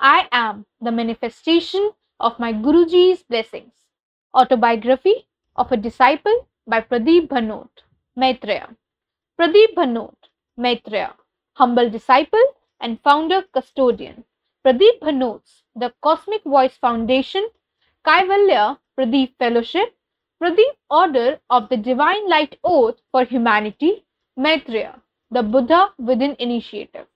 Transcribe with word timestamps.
I 0.00 0.28
am 0.30 0.66
the 0.80 0.92
manifestation 0.92 1.90
of 2.20 2.38
my 2.38 2.52
Guruji's 2.52 3.24
blessings. 3.24 3.72
Autobiography 4.34 5.26
of 5.56 5.72
a 5.72 5.76
Disciple 5.76 6.46
by 6.66 6.80
Pradeep 6.82 7.28
Bhanot, 7.28 7.68
Maitreya. 8.16 8.76
Pradeep 9.40 9.74
Bhanot, 9.74 10.14
Maitreya, 10.56 11.14
humble 11.54 11.90
disciple 11.90 12.44
and 12.80 13.00
founder 13.02 13.42
custodian. 13.52 14.24
Pradeep 14.64 15.00
Bhanot's 15.00 15.64
The 15.74 15.92
Cosmic 16.00 16.44
Voice 16.44 16.76
Foundation, 16.76 17.48
Kaivalya 18.06 18.78
Pradeep 18.96 19.34
Fellowship, 19.38 19.96
Pradeep 20.40 20.76
Order 20.90 21.40
of 21.50 21.68
the 21.68 21.76
Divine 21.76 22.28
Light 22.28 22.58
Oath 22.62 23.00
for 23.10 23.24
Humanity, 23.24 24.04
Maitreya, 24.36 25.00
the 25.32 25.42
Buddha 25.42 25.92
Within 25.98 26.36
Initiative. 26.38 27.06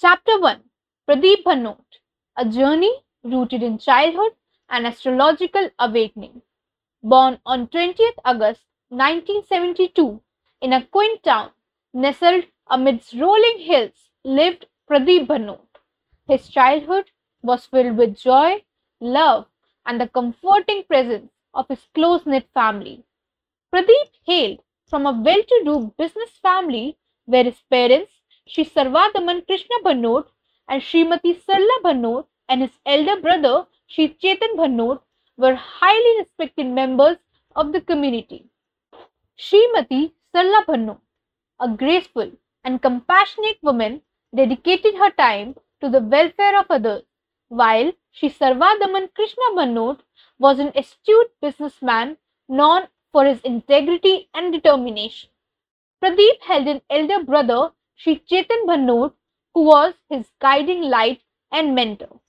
Chapter 0.00 0.40
1 0.40 0.60
Pradeep 1.08 1.42
Bhanot, 1.42 1.98
a 2.36 2.44
journey 2.44 2.92
rooted 3.24 3.60
in 3.60 3.76
childhood 3.76 4.34
and 4.68 4.86
astrological 4.86 5.68
awakening. 5.80 6.42
Born 7.02 7.40
on 7.44 7.66
20th 7.66 8.18
August 8.24 8.62
1972 8.90 10.22
in 10.60 10.72
a 10.72 10.86
quaint 10.86 11.24
town 11.24 11.50
nestled 11.92 12.44
amidst 12.68 13.14
rolling 13.14 13.58
hills, 13.58 14.10
lived 14.22 14.66
Pradeep 14.88 15.26
Bhanot. 15.26 15.66
His 16.28 16.48
childhood 16.48 17.10
was 17.42 17.66
filled 17.66 17.96
with 17.96 18.16
joy, 18.16 18.62
love, 19.00 19.46
and 19.84 20.00
the 20.00 20.06
comforting 20.06 20.84
presence 20.84 21.32
of 21.52 21.66
his 21.66 21.88
close 21.96 22.24
knit 22.24 22.48
family. 22.54 23.02
Pradeep 23.74 24.10
hailed 24.24 24.60
from 24.86 25.06
a 25.06 25.20
well 25.20 25.42
to 25.42 25.62
do 25.64 25.92
business 25.98 26.30
family 26.40 26.96
where 27.24 27.42
his 27.42 27.60
parents, 27.68 28.12
Sri 28.46 28.64
Sarvadaman 28.64 29.44
Krishna 29.46 29.76
Bhanot 29.84 30.26
and 30.68 30.82
Srimati 30.82 31.40
Sarla 31.44 31.82
Bhanot, 31.84 32.26
and 32.48 32.62
his 32.62 32.78
elder 32.86 33.20
brother, 33.20 33.66
Sri 33.86 34.16
Chetan 34.22 34.56
Bhanot, 34.56 35.00
were 35.36 35.54
highly 35.54 36.18
respected 36.20 36.66
members 36.66 37.16
of 37.56 37.72
the 37.72 37.80
community. 37.80 38.46
Srimati 39.38 40.12
Sarla 40.34 40.64
Bhanot, 40.66 41.00
a 41.60 41.68
graceful 41.68 42.30
and 42.64 42.80
compassionate 42.80 43.58
woman, 43.62 44.02
dedicated 44.34 44.94
her 44.96 45.10
time 45.10 45.54
to 45.80 45.88
the 45.88 46.00
welfare 46.00 46.58
of 46.58 46.66
others, 46.70 47.02
while 47.48 47.92
Sri 48.12 48.30
Sarvadaman 48.30 49.12
Krishna 49.14 49.44
Bhanot 49.54 50.00
was 50.38 50.58
an 50.58 50.72
astute 50.74 51.32
businessman 51.40 52.16
known 52.48 52.86
for 53.12 53.24
his 53.24 53.40
integrity 53.42 54.28
and 54.34 54.52
determination. 54.52 55.30
Pradeep 56.02 56.40
held 56.42 56.66
an 56.66 56.80
elder 56.90 57.22
brother, 57.22 57.72
Sri 57.96 58.22
Chetan 58.30 58.66
Bhanot, 58.66 59.12
who 59.54 59.64
was 59.64 59.94
his 60.08 60.30
guiding 60.40 60.82
light 60.82 61.22
and 61.50 61.74
mentor. 61.74 62.20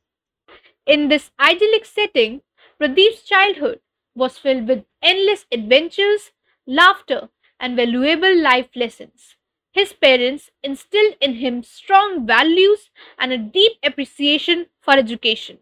In 0.85 1.09
this 1.09 1.31
idyllic 1.39 1.83
setting, 1.85 2.41
Pradeep's 2.79 3.23
childhood 3.23 3.81
was 4.16 4.38
filled 4.38 4.67
with 4.67 4.85
endless 5.02 5.45
adventures, 5.51 6.31
laughter, 6.66 7.29
and 7.59 7.75
valuable 7.75 8.35
life 8.41 8.69
lessons. 8.75 9.35
His 9.73 9.91
parents 9.91 10.51
instilled 10.63 11.16
in 11.19 11.35
him 11.35 11.63
strong 11.63 12.25
values 12.25 12.91
and 13.19 13.33
a 13.33 13.38
deep 13.38 13.73
appreciation 13.83 14.67
for 14.79 14.94
education. 14.94 15.59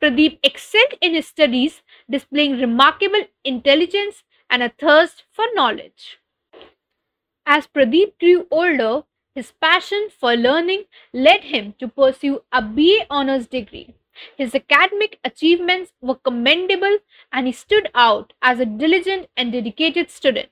Pradeep 0.00 0.38
excelled 0.44 0.94
in 1.00 1.14
his 1.14 1.26
studies, 1.26 1.82
displaying 2.08 2.58
remarkable 2.60 3.24
intelligence 3.44 4.22
and 4.50 4.62
a 4.62 4.68
thirst 4.70 5.24
for 5.32 5.46
knowledge. 5.54 6.18
As 7.46 7.66
Pradeep 7.66 8.18
grew 8.18 8.46
older, 8.50 9.04
his 9.34 9.52
passion 9.60 10.08
for 10.10 10.34
learning 10.36 10.84
led 11.12 11.44
him 11.44 11.74
to 11.78 11.88
pursue 11.88 12.42
a 12.52 12.62
BA 12.62 13.06
honors 13.10 13.46
degree. 13.46 13.94
His 14.36 14.54
academic 14.54 15.18
achievements 15.24 15.92
were 16.00 16.14
commendable 16.14 16.98
and 17.32 17.46
he 17.46 17.52
stood 17.52 17.90
out 17.94 18.32
as 18.40 18.60
a 18.60 18.66
diligent 18.66 19.28
and 19.36 19.52
dedicated 19.52 20.10
student. 20.10 20.50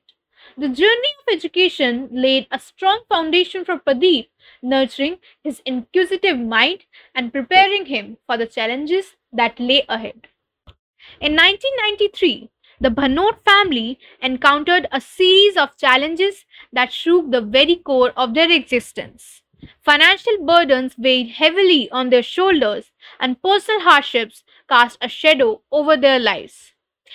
The 0.57 0.69
journey 0.69 1.13
of 1.21 1.33
education 1.33 2.09
laid 2.11 2.49
a 2.51 2.59
strong 2.59 3.03
foundation 3.09 3.65
for 3.65 3.79
Pradeep, 3.79 4.29
nurturing 4.63 5.19
his 5.45 5.63
inquisitive 5.65 6.39
mind 6.39 6.85
and 7.15 7.33
preparing 7.33 7.87
him 7.87 8.19
for 8.27 8.37
the 8.37 8.47
challenges 8.47 9.15
that 9.33 9.61
lay 9.61 9.85
ahead. 9.89 10.29
In 11.21 11.37
1993, 11.37 12.51
the 12.83 12.91
Bhanot 12.91 13.39
family 13.45 13.97
encountered 14.21 14.89
a 14.91 15.01
series 15.01 15.57
of 15.57 15.77
challenges 15.77 16.45
that 16.73 16.93
shook 16.93 17.31
the 17.31 17.41
very 17.41 17.77
core 17.77 18.13
of 18.17 18.35
their 18.35 18.51
existence. 18.51 19.43
Financial 19.81 20.45
burdens 20.45 20.97
weighed 20.99 21.31
heavily 21.31 21.89
on 21.93 22.11
their 22.11 22.25
shoulders, 22.25 22.91
and 23.21 23.41
personal 23.41 23.83
hardships 23.83 24.43
cast 24.69 24.99
a 25.01 25.09
shadow 25.09 25.63
over 25.71 25.97
their 25.97 26.19
lives. 26.19 26.73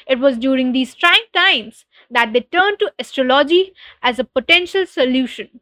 It 0.08 0.20
was 0.20 0.38
during 0.38 0.72
these 0.72 0.96
trying 0.96 1.28
times 1.34 1.84
that 2.10 2.32
they 2.32 2.42
turned 2.42 2.80
to 2.80 2.94
astrology 2.98 3.74
as 4.02 4.20
a 4.20 4.24
potential 4.24 4.86
solution. 4.86 5.60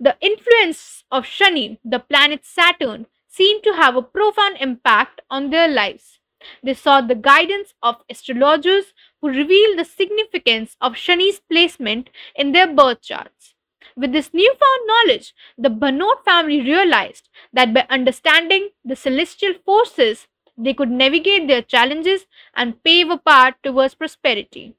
The 0.00 0.16
influence 0.20 1.04
of 1.12 1.26
Shani, 1.26 1.78
the 1.84 2.00
planet 2.00 2.44
Saturn, 2.44 3.06
seemed 3.28 3.62
to 3.62 3.74
have 3.74 3.94
a 3.94 4.02
profound 4.02 4.56
impact 4.58 5.20
on 5.30 5.50
their 5.50 5.68
lives. 5.68 6.18
They 6.62 6.74
sought 6.74 7.08
the 7.08 7.14
guidance 7.14 7.74
of 7.82 8.02
astrologers 8.08 8.92
who 9.20 9.28
revealed 9.28 9.78
the 9.78 9.84
significance 9.84 10.76
of 10.80 10.94
Shani's 10.94 11.40
placement 11.40 12.10
in 12.34 12.52
their 12.52 12.66
birth 12.66 13.02
charts. 13.02 13.54
With 13.96 14.12
this 14.12 14.34
newfound 14.34 14.86
knowledge, 14.86 15.34
the 15.56 15.68
Bhanot 15.68 16.24
family 16.24 16.60
realized 16.60 17.28
that 17.52 17.72
by 17.72 17.86
understanding 17.88 18.70
the 18.84 18.96
celestial 18.96 19.54
forces, 19.64 20.26
they 20.56 20.74
could 20.74 20.90
navigate 20.90 21.48
their 21.48 21.62
challenges 21.62 22.26
and 22.54 22.82
pave 22.82 23.10
a 23.10 23.18
path 23.18 23.54
towards 23.62 23.94
prosperity. 23.94 24.74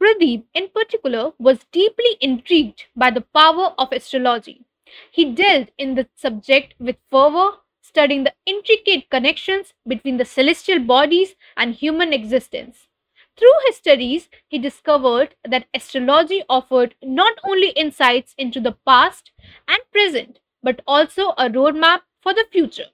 Pradeep, 0.00 0.44
in 0.54 0.68
particular, 0.68 1.32
was 1.38 1.66
deeply 1.70 2.16
intrigued 2.20 2.86
by 2.96 3.10
the 3.10 3.20
power 3.20 3.74
of 3.78 3.92
astrology. 3.92 4.64
He 5.10 5.32
delved 5.32 5.72
in 5.78 5.94
the 5.94 6.08
subject 6.16 6.74
with 6.80 6.96
fervor, 7.10 7.58
studying 7.90 8.22
the 8.24 8.34
intricate 8.46 9.10
connections 9.10 9.74
between 9.86 10.16
the 10.16 10.24
celestial 10.24 10.78
bodies 10.78 11.34
and 11.56 11.74
human 11.74 12.12
existence. 12.12 12.86
Through 13.36 13.58
his 13.66 13.76
studies, 13.76 14.28
he 14.48 14.58
discovered 14.58 15.34
that 15.48 15.66
astrology 15.74 16.42
offered 16.48 16.94
not 17.02 17.34
only 17.42 17.70
insights 17.70 18.34
into 18.38 18.60
the 18.60 18.76
past 18.86 19.32
and 19.66 19.80
present, 19.92 20.38
but 20.62 20.82
also 20.86 21.30
a 21.30 21.48
roadmap 21.48 22.02
for 22.22 22.32
the 22.32 22.46
future. 22.52 22.90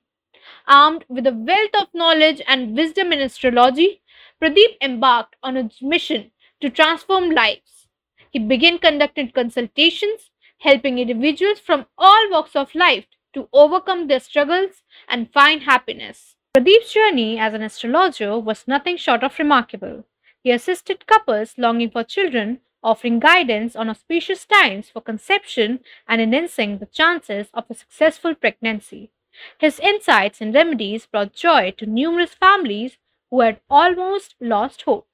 Armed 0.66 1.04
with 1.08 1.26
a 1.26 1.34
wealth 1.34 1.74
of 1.80 1.92
knowledge 1.92 2.40
and 2.46 2.76
wisdom 2.76 3.12
in 3.12 3.20
astrology, 3.20 4.02
Pradeep 4.40 4.76
embarked 4.80 5.36
on 5.42 5.56
a 5.56 5.70
mission 5.82 6.30
to 6.60 6.70
transform 6.70 7.30
lives. 7.30 7.88
He 8.30 8.38
began 8.38 8.78
conducting 8.78 9.30
consultations, 9.30 10.30
helping 10.60 10.98
individuals 10.98 11.58
from 11.58 11.86
all 11.98 12.30
walks 12.30 12.56
of 12.56 12.74
life 12.74 13.06
to 13.36 13.48
overcome 13.52 14.08
their 14.08 14.18
struggles 14.18 14.82
and 15.06 15.30
find 15.30 15.62
happiness. 15.64 16.36
Pradeep's 16.56 16.94
journey 16.94 17.38
as 17.38 17.52
an 17.52 17.62
astrologer 17.62 18.38
was 18.38 18.66
nothing 18.66 18.96
short 18.96 19.22
of 19.22 19.38
remarkable. 19.38 20.04
He 20.42 20.50
assisted 20.50 21.06
couples 21.06 21.54
longing 21.58 21.90
for 21.90 22.02
children, 22.02 22.60
offering 22.82 23.20
guidance 23.20 23.76
on 23.76 23.90
auspicious 23.90 24.46
times 24.46 24.88
for 24.88 25.02
conception 25.02 25.80
and 26.08 26.22
enhancing 26.22 26.78
the 26.78 26.86
chances 26.86 27.48
of 27.52 27.64
a 27.68 27.74
successful 27.74 28.34
pregnancy. 28.34 29.10
His 29.58 29.78
insights 29.80 30.40
and 30.40 30.54
remedies 30.54 31.04
brought 31.04 31.34
joy 31.34 31.74
to 31.76 31.84
numerous 31.84 32.32
families 32.32 32.96
who 33.30 33.42
had 33.42 33.60
almost 33.68 34.34
lost 34.40 34.82
hope. 34.82 35.08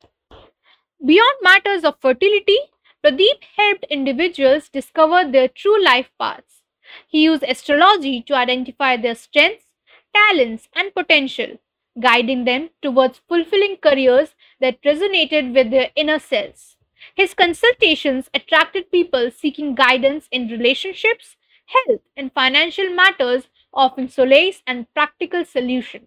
Beyond 1.04 1.38
matters 1.42 1.82
of 1.82 1.98
fertility, 2.00 2.58
Pradeep 3.04 3.42
helped 3.56 3.84
individuals 3.90 4.68
discover 4.68 5.28
their 5.28 5.48
true 5.48 5.82
life 5.84 6.12
paths. 6.20 6.61
He 7.08 7.22
used 7.22 7.42
astrology 7.44 8.22
to 8.22 8.34
identify 8.34 8.96
their 8.96 9.14
strengths, 9.14 9.66
talents, 10.14 10.68
and 10.74 10.94
potential, 10.94 11.58
guiding 12.00 12.44
them 12.44 12.70
towards 12.82 13.20
fulfilling 13.28 13.76
careers 13.76 14.34
that 14.60 14.82
resonated 14.82 15.54
with 15.54 15.70
their 15.70 15.90
inner 15.96 16.18
selves. 16.18 16.76
His 17.14 17.34
consultations 17.34 18.30
attracted 18.34 18.90
people 18.90 19.30
seeking 19.30 19.74
guidance 19.74 20.28
in 20.30 20.48
relationships, 20.48 21.36
health, 21.66 22.00
and 22.16 22.32
financial 22.32 22.88
matters, 22.90 23.48
offering 23.74 24.08
solace 24.08 24.62
and 24.66 24.92
practical 24.94 25.44
solutions. 25.44 26.06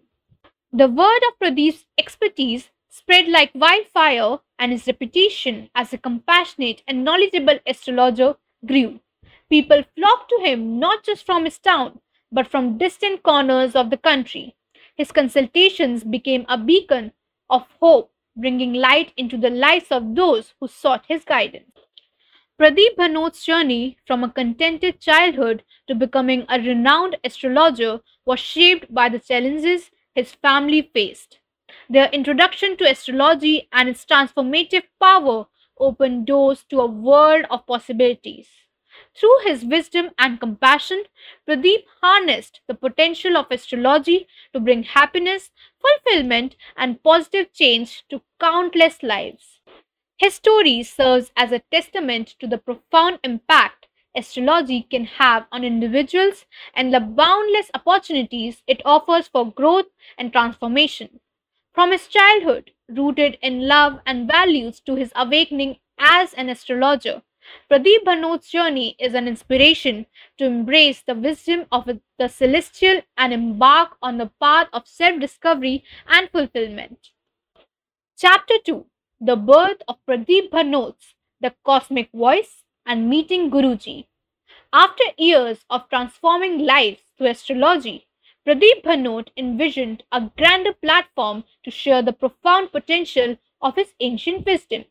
The 0.72 0.88
word 0.88 1.22
of 1.28 1.38
Pradeep's 1.40 1.86
expertise 1.98 2.70
spread 2.88 3.28
like 3.28 3.50
wildfire, 3.54 4.38
and 4.58 4.72
his 4.72 4.86
reputation 4.86 5.70
as 5.74 5.92
a 5.92 5.98
compassionate 5.98 6.82
and 6.86 7.04
knowledgeable 7.04 7.58
astrologer 7.66 8.36
grew. 8.64 9.00
People 9.48 9.84
flocked 9.96 10.30
to 10.30 10.40
him 10.44 10.78
not 10.80 11.04
just 11.04 11.24
from 11.24 11.44
his 11.44 11.58
town, 11.58 12.00
but 12.32 12.48
from 12.48 12.78
distant 12.78 13.22
corners 13.22 13.76
of 13.76 13.90
the 13.90 13.96
country. 13.96 14.56
His 14.96 15.12
consultations 15.12 16.02
became 16.04 16.44
a 16.48 16.58
beacon 16.58 17.12
of 17.48 17.66
hope, 17.80 18.12
bringing 18.36 18.72
light 18.72 19.12
into 19.16 19.36
the 19.36 19.50
lives 19.50 19.86
of 19.90 20.14
those 20.16 20.54
who 20.58 20.66
sought 20.66 21.04
his 21.06 21.24
guidance. 21.24 21.70
Pradeep 22.58 22.96
Bhanot's 22.96 23.44
journey 23.44 23.98
from 24.06 24.24
a 24.24 24.30
contented 24.30 24.98
childhood 24.98 25.62
to 25.86 25.94
becoming 25.94 26.44
a 26.48 26.58
renowned 26.58 27.16
astrologer 27.22 28.00
was 28.24 28.40
shaped 28.40 28.92
by 28.92 29.08
the 29.08 29.18
challenges 29.18 29.90
his 30.14 30.32
family 30.32 30.90
faced. 30.94 31.38
Their 31.88 32.08
introduction 32.08 32.76
to 32.78 32.90
astrology 32.90 33.68
and 33.72 33.88
its 33.88 34.04
transformative 34.04 34.84
power 34.98 35.46
opened 35.78 36.26
doors 36.26 36.64
to 36.70 36.80
a 36.80 36.86
world 36.86 37.44
of 37.50 37.66
possibilities. 37.66 38.48
Through 39.14 39.38
his 39.44 39.64
wisdom 39.64 40.10
and 40.18 40.38
compassion, 40.40 41.04
Pradeep 41.48 41.84
harnessed 42.02 42.60
the 42.66 42.74
potential 42.74 43.36
of 43.36 43.46
astrology 43.50 44.28
to 44.52 44.60
bring 44.60 44.82
happiness, 44.82 45.50
fulfillment, 45.80 46.56
and 46.76 47.02
positive 47.02 47.52
change 47.52 48.04
to 48.10 48.22
countless 48.40 49.02
lives. 49.02 49.60
His 50.18 50.34
story 50.34 50.82
serves 50.82 51.32
as 51.36 51.52
a 51.52 51.62
testament 51.70 52.36
to 52.38 52.46
the 52.46 52.58
profound 52.58 53.20
impact 53.22 53.86
astrology 54.16 54.86
can 54.90 55.04
have 55.04 55.46
on 55.52 55.62
individuals 55.62 56.46
and 56.74 56.92
the 56.92 57.00
boundless 57.00 57.70
opportunities 57.74 58.62
it 58.66 58.80
offers 58.84 59.28
for 59.28 59.52
growth 59.52 59.86
and 60.16 60.32
transformation. 60.32 61.20
From 61.74 61.92
his 61.92 62.08
childhood, 62.08 62.70
rooted 62.88 63.36
in 63.42 63.68
love 63.68 64.00
and 64.06 64.26
values, 64.26 64.80
to 64.80 64.94
his 64.94 65.12
awakening 65.14 65.76
as 65.98 66.32
an 66.32 66.48
astrologer, 66.48 67.22
Pradeep 67.70 68.04
Bhanot's 68.04 68.50
journey 68.50 68.96
is 68.98 69.14
an 69.14 69.28
inspiration 69.28 70.06
to 70.38 70.46
embrace 70.46 71.02
the 71.02 71.14
wisdom 71.14 71.66
of 71.72 71.88
the 72.18 72.28
celestial 72.28 73.02
and 73.16 73.32
embark 73.32 73.96
on 74.02 74.18
the 74.18 74.30
path 74.40 74.68
of 74.72 74.86
self 74.88 75.20
discovery 75.20 75.84
and 76.06 76.30
fulfillment. 76.30 77.10
Chapter 78.18 78.54
2 78.64 78.86
The 79.20 79.36
Birth 79.36 79.82
of 79.88 79.98
Pradeep 80.06 80.50
Bhanot's 80.50 81.14
The 81.40 81.54
Cosmic 81.64 82.10
Voice 82.12 82.64
and 82.84 83.08
Meeting 83.08 83.50
Guruji. 83.50 84.06
After 84.72 85.04
years 85.18 85.64
of 85.70 85.88
transforming 85.88 86.58
lives 86.58 87.02
through 87.16 87.28
astrology, 87.28 88.06
Pradeep 88.46 88.82
Bhanot 88.82 89.30
envisioned 89.36 90.04
a 90.12 90.30
grander 90.36 90.72
platform 90.72 91.44
to 91.64 91.70
share 91.70 92.02
the 92.02 92.12
profound 92.12 92.72
potential 92.72 93.36
of 93.60 93.76
his 93.76 93.94
ancient 94.00 94.46
wisdom. 94.46 94.84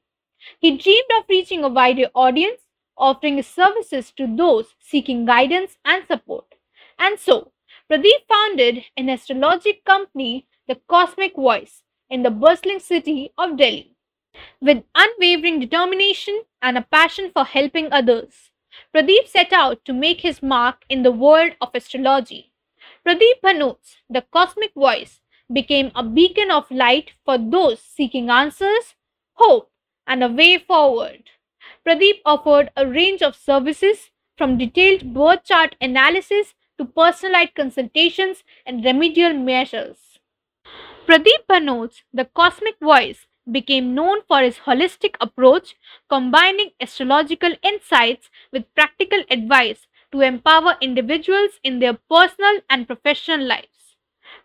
He 0.59 0.77
dreamed 0.77 1.09
of 1.17 1.25
reaching 1.29 1.63
a 1.63 1.69
wider 1.69 2.09
audience, 2.13 2.61
offering 2.97 3.37
his 3.37 3.47
services 3.47 4.11
to 4.17 4.27
those 4.27 4.75
seeking 4.79 5.25
guidance 5.25 5.77
and 5.85 6.05
support. 6.05 6.55
And 6.97 7.19
so, 7.19 7.51
Pradeep 7.89 8.27
founded 8.27 8.85
an 8.97 9.09
astrology 9.09 9.81
company, 9.85 10.47
the 10.67 10.75
Cosmic 10.87 11.35
Voice, 11.35 11.83
in 12.09 12.23
the 12.23 12.31
bustling 12.31 12.79
city 12.79 13.31
of 13.37 13.57
Delhi. 13.57 13.95
With 14.59 14.83
unwavering 14.95 15.59
determination 15.59 16.43
and 16.61 16.77
a 16.77 16.81
passion 16.81 17.31
for 17.31 17.45
helping 17.45 17.91
others, 17.91 18.51
Pradeep 18.93 19.27
set 19.27 19.53
out 19.53 19.85
to 19.85 19.93
make 19.93 20.21
his 20.21 20.43
mark 20.43 20.83
in 20.89 21.03
the 21.03 21.11
world 21.11 21.53
of 21.61 21.69
astrology. 21.73 22.51
Pradeep 23.05 23.41
Bhanot's 23.43 23.97
The 24.09 24.21
Cosmic 24.21 24.73
Voice 24.73 25.21
became 25.51 25.91
a 25.95 26.03
beacon 26.03 26.51
of 26.51 26.69
light 26.71 27.11
for 27.23 27.37
those 27.37 27.79
seeking 27.79 28.29
answers, 28.29 28.95
hope, 29.33 29.71
and 30.07 30.23
a 30.23 30.29
way 30.29 30.57
forward. 30.57 31.23
Pradeep 31.85 32.21
offered 32.25 32.71
a 32.75 32.87
range 32.87 33.21
of 33.21 33.35
services 33.35 34.11
from 34.37 34.57
detailed 34.57 35.13
birth 35.13 35.43
chart 35.43 35.75
analysis 35.79 36.53
to 36.77 36.85
personalized 36.85 37.55
consultations 37.55 38.43
and 38.65 38.83
remedial 38.83 39.33
measures. 39.33 40.19
Pradeep 41.07 41.45
Bhanot's 41.47 42.03
The 42.13 42.25
Cosmic 42.25 42.79
Voice 42.81 43.27
became 43.51 43.93
known 43.93 44.21
for 44.27 44.41
his 44.41 44.57
holistic 44.65 45.15
approach, 45.21 45.75
combining 46.09 46.71
astrological 46.81 47.53
insights 47.61 48.29
with 48.51 48.73
practical 48.73 49.23
advice 49.29 49.87
to 50.11 50.21
empower 50.21 50.77
individuals 50.81 51.59
in 51.63 51.79
their 51.79 51.93
personal 51.93 52.61
and 52.69 52.87
professional 52.87 53.45
lives. 53.45 53.95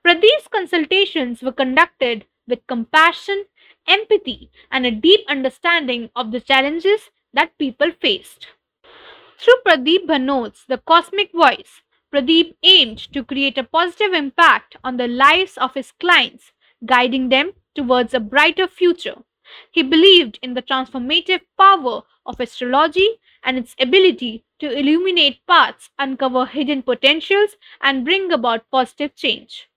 Pradeep's 0.04 0.48
consultations 0.50 1.42
were 1.42 1.52
conducted 1.52 2.26
with 2.46 2.66
compassion, 2.66 3.46
empathy, 3.90 4.50
and 4.70 4.86
a 4.86 4.90
deep 4.90 5.20
understanding 5.28 6.08
of 6.14 6.30
the 6.30 6.40
challenges 6.40 7.10
that 7.34 7.58
people 7.58 7.90
faced. 8.00 8.46
Through 9.38 9.62
Pradeep 9.66 10.06
Bhanot's 10.06 10.64
The 10.66 10.78
Cosmic 10.78 11.32
Voice, 11.32 11.82
Pradeep 12.12 12.54
aimed 12.62 12.98
to 13.12 13.24
create 13.24 13.56
a 13.56 13.64
positive 13.64 14.12
impact 14.12 14.76
on 14.84 14.96
the 14.96 15.08
lives 15.08 15.56
of 15.56 15.74
his 15.74 15.92
clients, 15.92 16.52
guiding 16.84 17.30
them 17.30 17.52
towards 17.74 18.12
a 18.12 18.20
brighter 18.20 18.68
future. 18.68 19.16
He 19.70 19.82
believed 19.82 20.38
in 20.42 20.54
the 20.54 20.62
transformative 20.62 21.40
power 21.58 22.02
of 22.26 22.38
astrology 22.38 23.18
and 23.42 23.56
its 23.56 23.74
ability 23.80 24.44
to 24.58 24.70
illuminate 24.70 25.46
paths, 25.46 25.88
uncover 25.98 26.44
hidden 26.46 26.82
potentials, 26.82 27.56
and 27.80 28.04
bring 28.04 28.30
about 28.30 28.70
positive 28.70 29.16
change. 29.16 29.69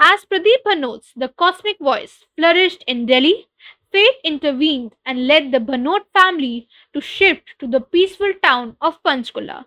As 0.00 0.24
Pradeep 0.24 0.62
Bhanot's, 0.64 1.12
The 1.16 1.28
Cosmic 1.28 1.80
Voice 1.80 2.24
flourished 2.36 2.84
in 2.86 3.04
Delhi, 3.06 3.48
fate 3.90 4.20
intervened 4.22 4.94
and 5.04 5.26
led 5.26 5.50
the 5.50 5.58
Bhanot 5.58 6.02
family 6.12 6.68
to 6.92 7.00
shift 7.00 7.58
to 7.58 7.66
the 7.66 7.80
peaceful 7.80 8.32
town 8.40 8.76
of 8.80 9.02
Panchkula. 9.02 9.64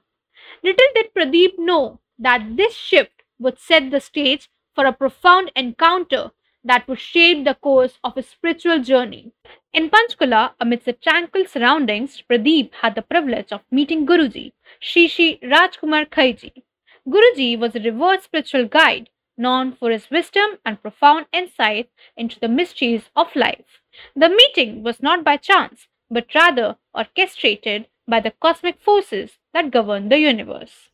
Little 0.64 0.88
did 0.96 1.14
Pradeep 1.14 1.60
know 1.60 2.00
that 2.18 2.56
this 2.56 2.74
shift 2.74 3.24
would 3.40 3.60
set 3.60 3.92
the 3.92 4.00
stage 4.00 4.50
for 4.74 4.86
a 4.86 4.94
profound 4.94 5.52
encounter 5.54 6.32
that 6.64 6.88
would 6.88 7.00
shape 7.00 7.44
the 7.44 7.56
course 7.56 8.00
of 8.02 8.16
his 8.16 8.30
spiritual 8.30 8.80
journey. 8.80 9.34
In 9.74 9.90
Panchkula, 9.90 10.54
amidst 10.62 10.86
the 10.86 10.94
tranquil 10.94 11.46
surroundings, 11.46 12.24
Pradeep 12.30 12.72
had 12.82 12.96
the 12.96 13.02
privilege 13.02 13.52
of 13.52 13.66
meeting 13.70 14.06
Guruji, 14.08 14.54
Sri 14.80 15.10
Rajkumar 15.44 16.10
Khaiji. 16.10 16.64
Guruji 17.06 17.60
was 17.60 17.76
a 17.76 17.82
revered 17.82 18.24
spiritual 18.24 18.66
guide 18.66 19.10
known 19.42 19.74
for 19.74 19.90
his 19.92 20.10
wisdom 20.10 20.60
and 20.66 20.82
profound 20.82 21.26
insight 21.34 21.90
into 22.16 22.40
the 22.40 22.48
mysteries 22.48 23.10
of 23.16 23.36
life. 23.36 23.82
The 24.16 24.30
meeting 24.30 24.84
was 24.84 25.02
not 25.02 25.26
by 25.26 25.38
chance, 25.38 25.88
but 26.10 26.34
rather 26.36 26.78
orchestrated 26.94 27.88
by 28.08 28.20
the 28.22 28.32
cosmic 28.32 28.80
forces 28.80 29.40
that 29.54 29.72
govern 29.72 30.10
the 30.10 30.20
universe. 30.20 30.90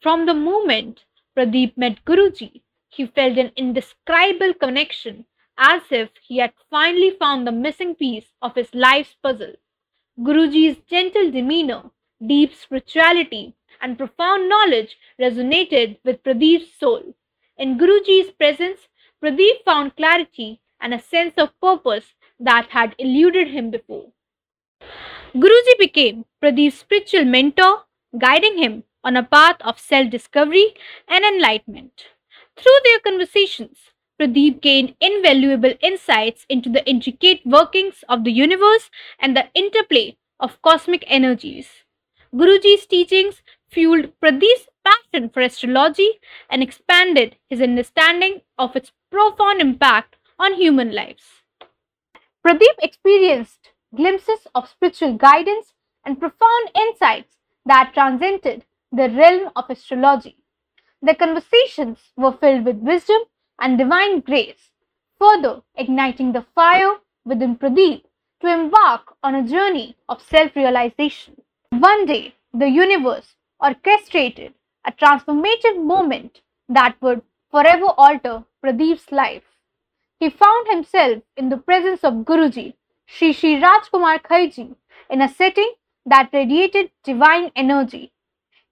From 0.00 0.26
the 0.26 0.34
moment 0.34 1.04
Pradeep 1.36 1.76
met 1.76 2.04
Guruji, 2.04 2.62
he 2.88 3.06
felt 3.06 3.38
an 3.38 3.52
indescribable 3.56 4.54
connection 4.54 5.26
as 5.58 5.82
if 5.90 6.10
he 6.22 6.38
had 6.38 6.52
finally 6.70 7.10
found 7.10 7.46
the 7.46 7.52
missing 7.52 7.94
piece 7.94 8.32
of 8.42 8.54
his 8.54 8.74
life's 8.74 9.16
puzzle. 9.22 9.54
Guruji's 10.20 10.78
gentle 10.88 11.30
demeanor, 11.30 11.90
deep 12.26 12.54
spirituality, 12.54 13.54
and 13.80 13.98
profound 13.98 14.48
knowledge 14.48 14.96
resonated 15.20 15.98
with 16.04 16.22
Pradeep's 16.22 16.72
soul. 16.78 17.14
In 17.58 17.78
Guruji's 17.78 18.32
presence, 18.32 18.88
Pradeep 19.22 19.64
found 19.64 19.96
clarity 19.96 20.60
and 20.78 20.92
a 20.92 21.00
sense 21.00 21.34
of 21.38 21.58
purpose 21.60 22.14
that 22.38 22.66
had 22.70 22.94
eluded 22.98 23.48
him 23.48 23.70
before. 23.70 24.12
Guruji 25.34 25.78
became 25.78 26.26
Pradeep's 26.42 26.78
spiritual 26.80 27.24
mentor, 27.24 27.84
guiding 28.18 28.58
him 28.58 28.84
on 29.02 29.16
a 29.16 29.22
path 29.22 29.56
of 29.62 29.80
self 29.80 30.10
discovery 30.10 30.74
and 31.08 31.24
enlightenment. 31.24 32.06
Through 32.56 32.78
their 32.84 32.98
conversations, 33.00 33.78
Pradeep 34.20 34.60
gained 34.60 34.94
invaluable 35.00 35.74
insights 35.80 36.44
into 36.50 36.68
the 36.68 36.86
intricate 36.86 37.40
workings 37.46 38.04
of 38.08 38.24
the 38.24 38.32
universe 38.32 38.90
and 39.18 39.34
the 39.34 39.48
interplay 39.54 40.18
of 40.38 40.60
cosmic 40.60 41.04
energies. 41.06 41.68
Guruji's 42.34 42.86
teachings 42.86 43.42
fueled 43.68 44.12
Pradeep's 44.20 44.68
passion 44.86 45.28
for 45.30 45.40
astrology 45.40 46.10
and 46.50 46.62
expanded 46.62 47.36
his 47.48 47.60
understanding 47.60 48.40
of 48.58 48.76
its 48.76 48.92
profound 49.10 49.60
impact 49.60 50.16
on 50.38 50.54
human 50.54 50.94
lives. 50.94 51.42
Pradeep 52.46 52.78
experienced 52.82 53.70
glimpses 53.94 54.46
of 54.54 54.68
spiritual 54.68 55.14
guidance 55.16 55.72
and 56.04 56.20
profound 56.20 56.70
insights 56.74 57.36
that 57.64 57.92
transcended 57.94 58.64
the 58.92 59.08
realm 59.10 59.50
of 59.56 59.68
astrology. 59.68 60.36
Their 61.02 61.14
conversations 61.14 61.98
were 62.16 62.32
filled 62.32 62.64
with 62.64 62.76
wisdom 62.76 63.22
and 63.60 63.78
divine 63.78 64.20
grace, 64.20 64.70
further 65.18 65.62
igniting 65.74 66.32
the 66.32 66.46
fire 66.54 66.96
within 67.24 67.56
Pradeep 67.56 68.02
to 68.40 68.46
embark 68.46 69.16
on 69.22 69.34
a 69.34 69.48
journey 69.48 69.96
of 70.08 70.22
self 70.22 70.54
realization. 70.54 71.42
One 71.70 72.06
day, 72.06 72.34
the 72.52 72.68
universe 72.68 73.34
orchestrated 73.60 74.54
a 74.86 74.92
transformative 74.92 75.82
moment 75.82 76.42
that 76.68 76.96
would 77.00 77.22
forever 77.50 77.86
alter 77.98 78.44
Pradeep's 78.64 79.10
life. 79.10 79.42
He 80.20 80.30
found 80.30 80.68
himself 80.68 81.22
in 81.36 81.48
the 81.48 81.56
presence 81.56 82.04
of 82.04 82.24
Guruji, 82.24 82.74
Sri 83.04 83.32
Sri 83.32 83.60
Rajkumar 83.60 84.22
Khaiji, 84.22 84.76
in 85.10 85.20
a 85.20 85.28
setting 85.28 85.74
that 86.06 86.30
radiated 86.32 86.90
divine 87.04 87.50
energy. 87.56 88.12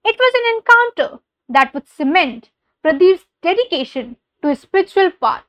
It 0.03 0.15
was 0.17 0.33
an 0.35 0.57
encounter 0.57 1.19
that 1.49 1.73
would 1.73 1.87
cement 1.87 2.49
Pradeep's 2.83 3.25
dedication 3.41 4.17
to 4.41 4.49
his 4.49 4.59
spiritual 4.59 5.11
path. 5.11 5.43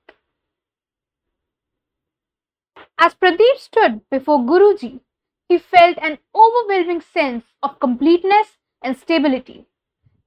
As 2.99 3.15
Pradeep 3.15 3.59
stood 3.59 4.01
before 4.11 4.41
Guruji, 4.41 5.01
he 5.49 5.59
felt 5.59 5.99
an 5.99 6.19
overwhelming 6.35 7.01
sense 7.01 7.45
of 7.63 7.79
completeness 7.79 8.59
and 8.83 8.97
stability. 8.97 9.67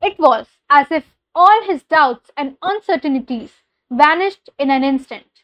It 0.01 0.17
was 0.17 0.47
as 0.69 0.91
if 0.91 1.15
all 1.35 1.63
his 1.63 1.83
doubts 1.83 2.31
and 2.35 2.57
uncertainties 2.61 3.63
vanished 3.89 4.49
in 4.57 4.71
an 4.71 4.83
instant. 4.83 5.43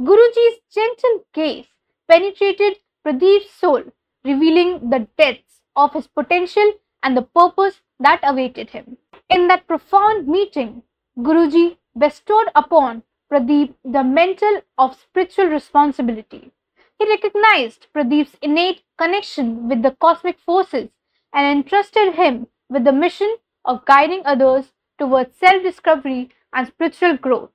Guruji's 0.00 0.60
gentle 0.72 1.24
gaze 1.32 1.66
penetrated 2.08 2.78
Pradeep's 3.04 3.50
soul, 3.50 3.84
revealing 4.24 4.90
the 4.90 5.08
depths 5.16 5.62
of 5.74 5.92
his 5.92 6.06
potential 6.06 6.74
and 7.02 7.16
the 7.16 7.22
purpose 7.22 7.82
that 7.98 8.20
awaited 8.22 8.70
him. 8.70 8.98
In 9.28 9.48
that 9.48 9.66
profound 9.66 10.28
meeting, 10.28 10.82
Guruji 11.18 11.78
bestowed 11.98 12.48
upon 12.54 13.02
Pradeep 13.30 13.74
the 13.84 14.04
mantle 14.04 14.62
of 14.78 15.00
spiritual 15.00 15.46
responsibility. 15.46 16.52
He 16.98 17.08
recognized 17.08 17.88
Pradeep's 17.92 18.36
innate 18.40 18.82
connection 18.96 19.68
with 19.68 19.82
the 19.82 19.92
cosmic 19.92 20.38
forces 20.38 20.90
and 21.32 21.58
entrusted 21.58 22.14
him 22.14 22.46
with 22.68 22.84
the 22.84 22.92
mission 22.92 23.36
of 23.66 23.84
guiding 23.84 24.22
others 24.24 24.72
towards 24.98 25.36
self 25.36 25.62
discovery 25.62 26.30
and 26.54 26.68
spiritual 26.68 27.16
growth. 27.18 27.50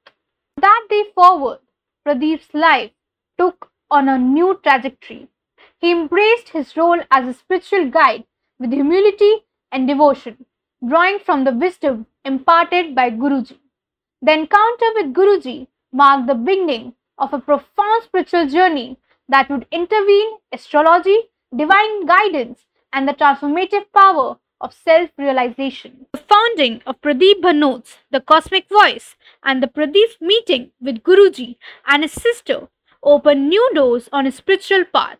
That 0.58 0.86
day 0.90 1.06
forward, 1.16 1.60
Pradeep's 2.06 2.54
life 2.54 2.92
took 3.38 3.72
on 3.90 4.08
a 4.08 4.18
new 4.18 4.60
trajectory. 4.62 5.28
He 5.80 5.92
embraced 5.92 6.50
his 6.50 6.78
role 6.78 7.02
as 7.10 7.28
a 7.28 7.34
spiritual 7.34 7.90
guide 7.90 8.26
with 8.60 8.72
humility 8.72 9.46
and 9.72 9.88
devotion, 9.88 10.46
drawing 10.88 11.20
from 11.20 11.44
the 11.46 11.52
wisdom 11.52 12.06
imparted 12.24 12.94
by 12.94 13.10
Guruji. 13.10 13.58
The 14.22 14.34
encounter 14.34 14.86
with 14.96 15.14
Guruji 15.14 15.68
marked 15.92 16.28
the 16.28 16.36
beginning 16.36 16.94
of 17.18 17.34
a 17.34 17.40
profound 17.40 18.04
spiritual 18.04 18.48
journey 18.48 18.98
that 19.30 19.50
would 19.50 19.66
intervene 19.72 20.38
astrology, 20.52 21.18
divine 21.56 22.06
guidance, 22.06 22.66
and 22.94 23.08
the 23.08 23.14
transformative 23.14 23.86
power 23.94 24.38
of 24.62 24.74
self 24.74 25.10
realization. 25.18 26.06
The 26.14 26.20
founding 26.20 26.82
of 26.86 27.02
Pradeep 27.02 27.42
Bhanot's 27.42 27.98
The 28.12 28.22
Cosmic 28.22 28.70
Voice 28.70 29.16
and 29.44 29.62
the 29.62 29.68
Pradeep's 29.68 30.22
meeting 30.22 30.72
with 30.80 31.04
Guruji 31.04 31.58
and 31.88 32.04
his 32.04 32.14
sister 32.14 32.70
opened 33.04 33.50
new 33.50 33.70
doors 33.74 34.08
on 34.14 34.26
his 34.26 34.36
spiritual 34.36 34.86
path. 34.86 35.18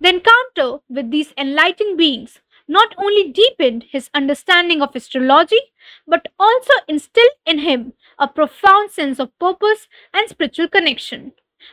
The 0.00 0.08
encounter 0.08 0.78
with 0.88 1.10
these 1.10 1.34
enlightened 1.36 1.98
beings 1.98 2.40
not 2.68 2.94
only 2.98 3.32
deepened 3.32 3.84
his 3.90 4.10
understanding 4.14 4.80
of 4.82 4.94
astrology 4.94 5.60
but 6.06 6.28
also 6.38 6.72
instilled 6.86 7.36
in 7.46 7.60
him 7.60 7.94
a 8.18 8.28
profound 8.28 8.90
sense 8.92 9.18
of 9.18 9.36
purpose 9.38 9.88
and 10.14 10.28
spiritual 10.28 10.68
connection. 10.68 11.32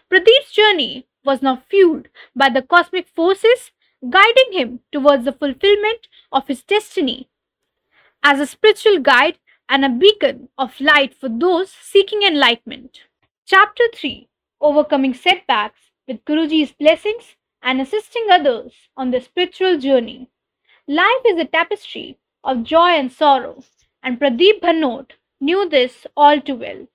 Pradeep's 0.09 0.51
journey 0.51 1.07
was 1.23 1.41
now 1.41 1.57
fueled 1.69 2.07
by 2.35 2.49
the 2.49 2.61
cosmic 2.61 3.07
forces 3.07 3.71
guiding 4.09 4.51
him 4.51 4.79
towards 4.91 5.25
the 5.25 5.31
fulfillment 5.31 6.07
of 6.31 6.47
his 6.47 6.61
destiny. 6.63 7.29
As 8.23 8.39
a 8.39 8.45
spiritual 8.45 8.99
guide 8.99 9.39
and 9.69 9.85
a 9.85 9.89
beacon 9.89 10.49
of 10.57 10.79
light 10.79 11.15
for 11.15 11.29
those 11.29 11.71
seeking 11.71 12.21
enlightenment. 12.23 13.01
Chapter 13.45 13.83
3 13.93 14.27
Overcoming 14.61 15.13
Setbacks 15.13 15.91
with 16.07 16.23
Guruji's 16.25 16.71
Blessings 16.71 17.35
and 17.63 17.81
Assisting 17.81 18.27
Others 18.29 18.73
on 18.95 19.11
the 19.11 19.21
Spiritual 19.21 19.79
Journey. 19.79 20.29
Life 20.87 21.25
is 21.25 21.39
a 21.39 21.45
tapestry 21.45 22.17
of 22.43 22.63
joy 22.63 22.89
and 22.89 23.11
sorrow, 23.11 23.63
and 24.03 24.19
Pradeep 24.19 24.61
Bhanot 24.61 25.11
knew 25.39 25.67
this 25.67 26.05
all 26.15 26.39
too 26.39 26.55
well. 26.55 26.87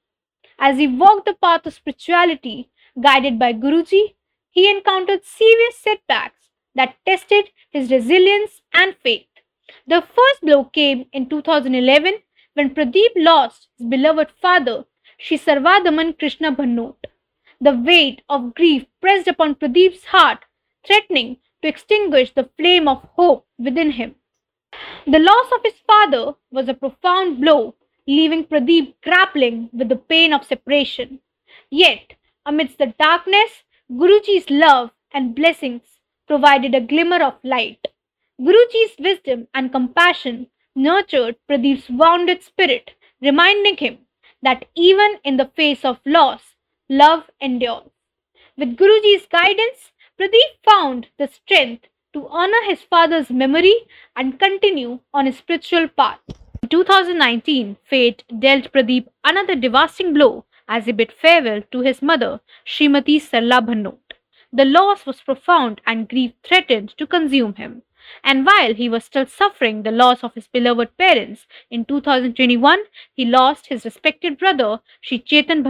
As 0.59 0.79
he 0.79 0.87
walked 0.87 1.27
the 1.27 1.35
path 1.35 1.67
of 1.67 1.75
spirituality, 1.75 2.71
guided 3.01 3.39
by 3.39 3.53
Guruji, 3.53 4.15
he 4.51 4.71
encountered 4.71 5.25
serious 5.25 5.77
setbacks 5.79 6.40
that 6.75 6.97
tested 7.07 7.51
his 7.71 7.91
resilience 7.91 8.63
and 8.73 8.97
faith. 9.03 9.27
The 9.87 10.03
first 10.03 10.41
blow 10.43 10.65
came 10.65 11.07
in 11.13 11.29
2011 11.29 12.15
when 12.55 12.75
Pradeep 12.75 13.11
lost 13.17 13.69
his 13.79 13.87
beloved 13.87 14.31
father, 14.43 14.85
Shri 15.19 15.39
Sarvadaman 15.39 16.19
Krishna 16.19 16.53
Bhanot. 16.53 16.97
The 17.61 17.77
weight 17.77 18.23
of 18.29 18.55
grief 18.55 18.87
pressed 19.01 19.29
upon 19.29 19.55
Pradeep's 19.55 20.07
heart, 20.07 20.45
threatening 20.87 21.37
to 21.63 21.69
extinguish 21.69 22.33
the 22.33 22.49
flame 22.57 22.89
of 22.89 23.07
hope 23.17 23.47
within 23.59 23.93
him. 23.93 24.15
The 25.07 25.19
loss 25.19 25.53
of 25.53 25.63
his 25.63 25.79
father 25.87 26.35
was 26.51 26.69
a 26.69 26.75
profound 26.75 27.41
blow, 27.41 27.75
leaving 28.07 28.45
Pradeep 28.45 28.95
grappling 29.03 29.69
with 29.73 29.89
the 29.89 29.97
pain 29.97 30.33
of 30.33 30.45
separation. 30.45 31.21
Yet, 31.71 32.15
amidst 32.47 32.79
the 32.79 32.95
darkness, 32.99 33.65
Guruji's 33.91 34.49
love 34.49 34.91
and 35.13 35.35
blessings 35.35 36.00
provided 36.31 36.77
a 36.77 36.87
glimmer 36.93 37.21
of 37.29 37.35
light. 37.43 37.89
Guruji's 38.41 38.95
wisdom 39.01 39.49
and 39.53 39.73
compassion 39.73 40.47
nurtured 40.77 41.35
Pradeep's 41.49 41.91
wounded 41.91 42.45
spirit, 42.45 42.93
reminding 43.21 43.77
him 43.77 43.99
that 44.41 44.65
even 44.77 45.17
in 45.25 45.37
the 45.39 45.51
face 45.57 45.85
of 45.85 45.99
loss, 46.07 46.55
love 46.89 47.25
endures. 47.41 47.91
With 48.57 48.77
Guruji's 48.77 49.27
guidance, 49.27 49.91
Pradeep 50.17 50.53
found 50.65 51.09
the 51.19 51.27
strength 51.27 51.87
to 52.13 52.29
honor 52.29 52.63
his 52.67 52.83
father's 52.83 53.31
memory 53.31 53.75
and 54.15 54.39
continue 54.39 55.01
on 55.13 55.27
his 55.27 55.39
spiritual 55.39 55.89
path. 55.89 56.21
In 56.63 56.69
2019, 56.69 57.77
fate 57.89 58.23
dealt 58.39 58.73
Pradeep 58.73 59.07
another 59.25 59.57
devastating 59.57 60.15
blow 60.15 60.45
as 60.69 60.85
he 60.85 60.93
bid 60.93 61.13
farewell 61.13 61.63
to 61.73 61.81
his 61.81 62.01
mother, 62.01 62.41
Srimati 62.65 63.21
Sarla 63.21 63.61
Bhanot. 63.67 64.10
The 64.53 64.65
loss 64.65 65.07
was 65.07 65.21
profound 65.21 65.81
and 65.87 66.09
grief 66.09 66.33
threatened 66.43 66.97
to 66.99 67.07
consume 67.07 67.55
him. 67.55 67.83
And 68.25 68.47
while 68.47 68.75
he 68.75 68.89
was 68.89 69.05
still 69.05 69.27
suffering 69.27 69.83
the 69.83 69.91
loss 69.91 70.25
of 70.25 70.35
his 70.35 70.49
beloved 70.49 70.97
parents, 70.97 71.47
in 71.71 71.85
2021 71.85 72.79
he 73.15 73.25
lost 73.25 73.67
his 73.67 73.85
respected 73.85 74.39
brother, 74.39 74.81
Sri 75.01 75.21
Chetan. 75.21 75.63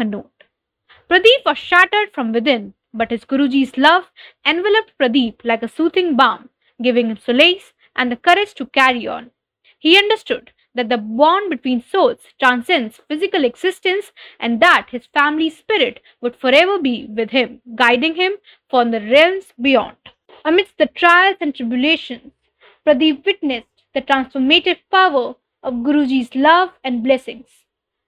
Pradeep 1.08 1.44
was 1.44 1.58
shattered 1.58 2.12
from 2.12 2.32
within 2.32 2.74
but 2.92 3.10
his 3.10 3.24
Guruji's 3.24 3.76
love 3.76 4.10
enveloped 4.44 4.92
Pradeep 4.98 5.44
like 5.44 5.62
a 5.62 5.68
soothing 5.68 6.16
balm, 6.16 6.48
giving 6.82 7.08
him 7.10 7.16
solace 7.16 7.72
and 7.94 8.10
the 8.10 8.16
courage 8.16 8.54
to 8.54 8.66
carry 8.66 9.06
on. 9.06 9.30
He 9.78 9.96
understood 9.96 10.52
that 10.74 10.88
the 10.88 10.98
bond 10.98 11.50
between 11.50 11.82
souls 11.82 12.18
transcends 12.38 13.00
physical 13.08 13.44
existence 13.44 14.12
and 14.38 14.60
that 14.60 14.88
his 14.90 15.06
family 15.06 15.50
spirit 15.50 16.00
would 16.20 16.36
forever 16.36 16.78
be 16.78 17.06
with 17.06 17.30
him, 17.30 17.60
guiding 17.74 18.14
him 18.14 18.32
from 18.68 18.90
the 18.90 19.00
realms 19.00 19.46
beyond. 19.60 19.96
Amidst 20.44 20.78
the 20.78 20.86
trials 20.86 21.36
and 21.40 21.54
tribulations, 21.54 22.32
Pradeep 22.86 23.24
witnessed 23.26 23.66
the 23.94 24.00
transformative 24.00 24.78
power 24.90 25.34
of 25.62 25.74
Guruji's 25.74 26.34
love 26.34 26.70
and 26.82 27.02
blessings. 27.02 27.46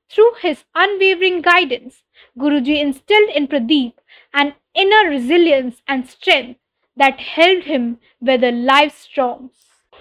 Through 0.08 0.34
his 0.40 0.64
unwavering 0.74 1.42
guidance, 1.42 2.02
Guruji 2.38 2.80
instilled 2.80 3.30
in 3.30 3.48
Pradeep 3.48 3.94
an 4.32 4.54
inner 4.74 5.10
resilience 5.10 5.82
and 5.88 6.08
strength 6.08 6.60
that 6.96 7.18
held 7.18 7.64
him 7.64 7.98
weather 8.20 8.52
life's 8.52 8.98
storms. 8.98 9.52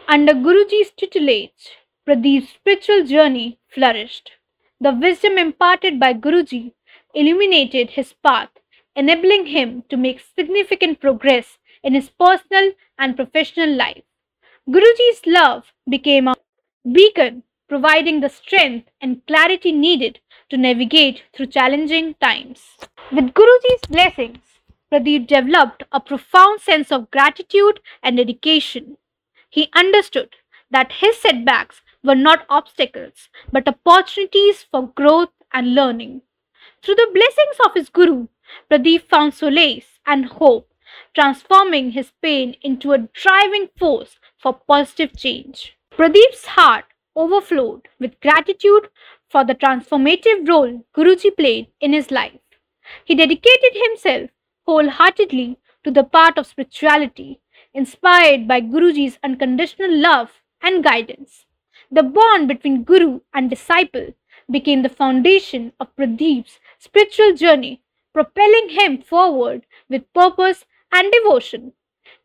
Under 0.07 0.33
Guruji's 0.33 0.91
tutelage, 0.91 1.77
Pradeep's 2.07 2.49
spiritual 2.49 3.05
journey 3.05 3.59
flourished. 3.67 4.31
The 4.79 4.91
wisdom 4.91 5.37
imparted 5.37 5.99
by 5.99 6.15
Guruji 6.15 6.73
illuminated 7.13 7.91
his 7.91 8.13
path, 8.23 8.49
enabling 8.95 9.45
him 9.45 9.83
to 9.89 9.97
make 9.97 10.19
significant 10.19 10.99
progress 10.99 11.59
in 11.83 11.93
his 11.93 12.09
personal 12.09 12.71
and 12.97 13.15
professional 13.15 13.71
life. 13.71 14.01
Guruji's 14.67 15.21
love 15.27 15.73
became 15.87 16.27
a 16.27 16.35
beacon, 16.91 17.43
providing 17.69 18.19
the 18.19 18.29
strength 18.29 18.89
and 18.99 19.21
clarity 19.27 19.71
needed 19.71 20.19
to 20.49 20.57
navigate 20.57 21.21
through 21.33 21.47
challenging 21.47 22.15
times. 22.15 22.77
With 23.11 23.33
Guruji's 23.35 23.85
blessings, 23.87 24.39
Pradeep 24.91 25.27
developed 25.27 25.83
a 25.91 25.99
profound 25.99 26.61
sense 26.61 26.91
of 26.91 27.11
gratitude 27.11 27.79
and 28.01 28.17
dedication. 28.17 28.97
He 29.51 29.69
understood 29.75 30.35
that 30.71 30.93
his 30.93 31.17
setbacks 31.17 31.81
were 32.03 32.15
not 32.15 32.45
obstacles 32.49 33.29
but 33.51 33.67
opportunities 33.67 34.63
for 34.63 34.87
growth 34.89 35.29
and 35.53 35.75
learning. 35.75 36.21
Through 36.81 36.95
the 36.95 37.09
blessings 37.13 37.57
of 37.65 37.73
his 37.73 37.89
Guru, 37.89 38.27
Pradeep 38.69 39.07
found 39.09 39.33
solace 39.33 39.99
and 40.05 40.25
hope, 40.25 40.71
transforming 41.13 41.91
his 41.91 42.11
pain 42.21 42.55
into 42.61 42.91
a 42.91 43.07
driving 43.13 43.69
force 43.77 44.19
for 44.37 44.53
positive 44.53 45.15
change. 45.15 45.77
Pradeep's 45.91 46.45
heart 46.47 46.85
overflowed 47.15 47.87
with 47.99 48.19
gratitude 48.19 48.89
for 49.29 49.43
the 49.43 49.55
transformative 49.55 50.47
role 50.47 50.85
Guruji 50.95 51.35
played 51.35 51.67
in 51.79 51.93
his 51.93 52.11
life. 52.11 52.39
He 53.05 53.15
dedicated 53.15 53.73
himself 53.73 54.31
wholeheartedly 54.65 55.57
to 55.83 55.91
the 55.91 56.03
path 56.03 56.37
of 56.37 56.47
spirituality, 56.47 57.39
inspired 57.73 58.47
by 58.47 58.61
Guruji's 58.61 59.17
unconditional 59.23 59.95
love 59.95 60.41
and 60.61 60.83
guidance. 60.83 61.45
The 61.91 62.03
bond 62.03 62.47
between 62.47 62.83
Guru 62.83 63.19
and 63.33 63.49
disciple 63.49 64.13
became 64.49 64.81
the 64.81 64.89
foundation 64.89 65.73
of 65.79 65.95
Pradeep's 65.95 66.59
spiritual 66.79 67.33
journey, 67.33 67.81
propelling 68.13 68.69
him 68.69 69.01
forward 69.01 69.65
with 69.89 70.11
purpose 70.13 70.65
and 70.91 71.11
devotion. 71.11 71.73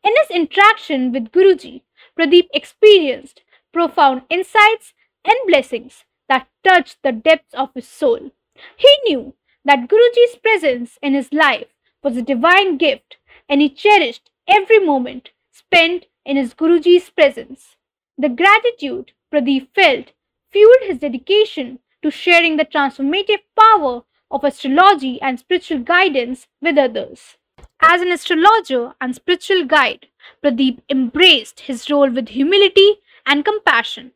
In 0.04 0.12
his 0.16 0.30
interaction 0.30 1.10
with 1.10 1.32
Guruji, 1.32 1.82
Pradeep 2.16 2.48
experienced 2.54 3.42
profound 3.72 4.22
insights 4.30 4.94
and 5.24 5.34
blessings 5.46 6.04
that 6.28 6.48
touched 6.62 6.98
the 7.02 7.12
depths 7.12 7.52
of 7.54 7.74
his 7.74 7.88
soul. 7.88 8.30
He 8.76 8.88
knew 9.06 9.34
that 9.64 9.88
Guruji's 9.88 10.36
presence 10.36 10.96
in 11.02 11.14
his 11.14 11.32
life 11.32 11.68
was 12.02 12.16
a 12.16 12.22
divine 12.22 12.76
gift 12.78 13.16
and 13.48 13.60
he 13.60 13.68
cherished 13.68 14.30
every 14.46 14.78
moment 14.78 15.30
spent 15.50 16.06
in 16.24 16.36
his 16.36 16.54
Guruji's 16.54 17.10
presence. 17.10 17.76
The 18.16 18.28
gratitude 18.28 19.12
Pradeep 19.32 19.68
felt 19.74 20.12
fueled 20.50 20.82
his 20.82 20.98
dedication 20.98 21.80
to 22.02 22.10
sharing 22.10 22.56
the 22.56 22.64
transformative 22.64 23.42
power 23.58 24.02
of 24.30 24.44
astrology 24.44 25.20
and 25.20 25.38
spiritual 25.38 25.80
guidance 25.80 26.46
with 26.60 26.78
others. 26.78 27.36
As 27.80 28.00
an 28.00 28.10
astrologer 28.10 28.94
and 29.00 29.14
spiritual 29.14 29.64
guide, 29.64 30.06
Pradeep 30.42 30.80
embraced 30.88 31.60
his 31.60 31.90
role 31.90 32.10
with 32.10 32.28
humility 32.28 32.96
and 33.26 33.44
compassion. 33.44 34.12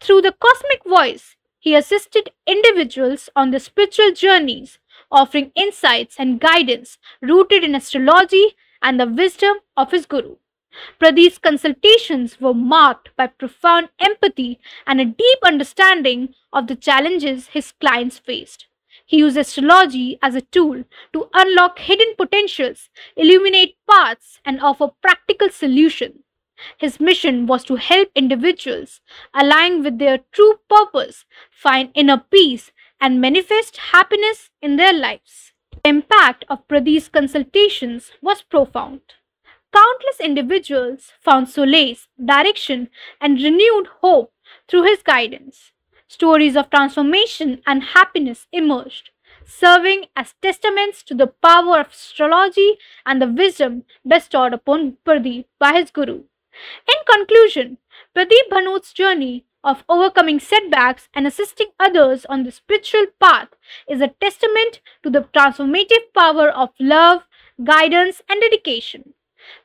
Through 0.00 0.22
the 0.22 0.32
cosmic 0.32 0.84
voice, 0.84 1.36
he 1.58 1.74
assisted 1.74 2.32
individuals 2.46 3.28
on 3.36 3.50
their 3.50 3.60
spiritual 3.60 4.12
journeys, 4.12 4.78
offering 5.10 5.52
insights 5.54 6.16
and 6.18 6.40
guidance 6.40 6.98
rooted 7.20 7.62
in 7.64 7.74
astrology 7.74 8.56
and 8.82 8.98
the 8.98 9.06
wisdom 9.06 9.58
of 9.76 9.90
his 9.90 10.06
guru. 10.06 10.36
Pradeep's 11.00 11.38
consultations 11.38 12.40
were 12.40 12.54
marked 12.54 13.10
by 13.16 13.26
profound 13.26 13.88
empathy 13.98 14.60
and 14.86 15.00
a 15.00 15.04
deep 15.04 15.38
understanding 15.44 16.34
of 16.52 16.66
the 16.66 16.76
challenges 16.76 17.48
his 17.48 17.72
clients 17.72 18.18
faced. 18.18 18.66
He 19.04 19.18
used 19.18 19.36
astrology 19.36 20.18
as 20.22 20.34
a 20.36 20.40
tool 20.40 20.84
to 21.12 21.28
unlock 21.34 21.80
hidden 21.80 22.14
potentials, 22.16 22.88
illuminate 23.16 23.76
paths, 23.90 24.38
and 24.44 24.60
offer 24.60 24.88
practical 25.02 25.48
solutions. 25.50 26.22
His 26.78 27.00
mission 27.00 27.46
was 27.46 27.64
to 27.64 27.76
help 27.76 28.10
individuals 28.14 29.00
align 29.34 29.82
with 29.82 29.98
their 29.98 30.18
true 30.30 30.60
purpose, 30.68 31.24
find 31.50 31.90
inner 31.94 32.18
peace, 32.18 32.70
and 33.00 33.20
manifest 33.20 33.78
happiness 33.78 34.50
in 34.60 34.76
their 34.76 34.92
lives. 34.92 35.52
The 35.72 35.88
impact 35.88 36.44
of 36.48 36.68
Pradeep's 36.68 37.08
consultations 37.08 38.12
was 38.20 38.42
profound. 38.42 39.00
Countless 39.72 40.20
individuals 40.20 41.12
found 41.20 41.48
solace, 41.48 42.08
direction, 42.22 42.88
and 43.20 43.40
renewed 43.40 43.86
hope 44.00 44.32
through 44.66 44.82
his 44.82 45.02
guidance. 45.02 45.72
Stories 46.08 46.56
of 46.56 46.70
transformation 46.70 47.62
and 47.66 47.84
happiness 47.84 48.48
emerged, 48.52 49.10
serving 49.44 50.06
as 50.16 50.34
testaments 50.42 51.04
to 51.04 51.14
the 51.14 51.28
power 51.28 51.80
of 51.80 51.92
astrology 51.92 52.78
and 53.06 53.22
the 53.22 53.28
wisdom 53.28 53.84
bestowed 54.06 54.52
upon 54.52 54.96
Pradeep 55.04 55.44
by 55.60 55.72
his 55.74 55.92
guru. 55.92 56.24
In 56.88 56.96
conclusion, 57.08 57.78
Pradeep 58.14 58.48
Bhanot's 58.50 58.92
journey 58.92 59.44
of 59.62 59.84
overcoming 59.88 60.40
setbacks 60.40 61.08
and 61.14 61.26
assisting 61.26 61.68
others 61.78 62.24
on 62.26 62.42
the 62.42 62.50
spiritual 62.50 63.06
path 63.20 63.50
is 63.88 64.00
a 64.00 64.14
testament 64.20 64.80
to 65.04 65.10
the 65.10 65.22
transformative 65.32 66.12
power 66.12 66.50
of 66.50 66.70
love, 66.80 67.22
guidance, 67.62 68.20
and 68.28 68.40
dedication. 68.40 69.14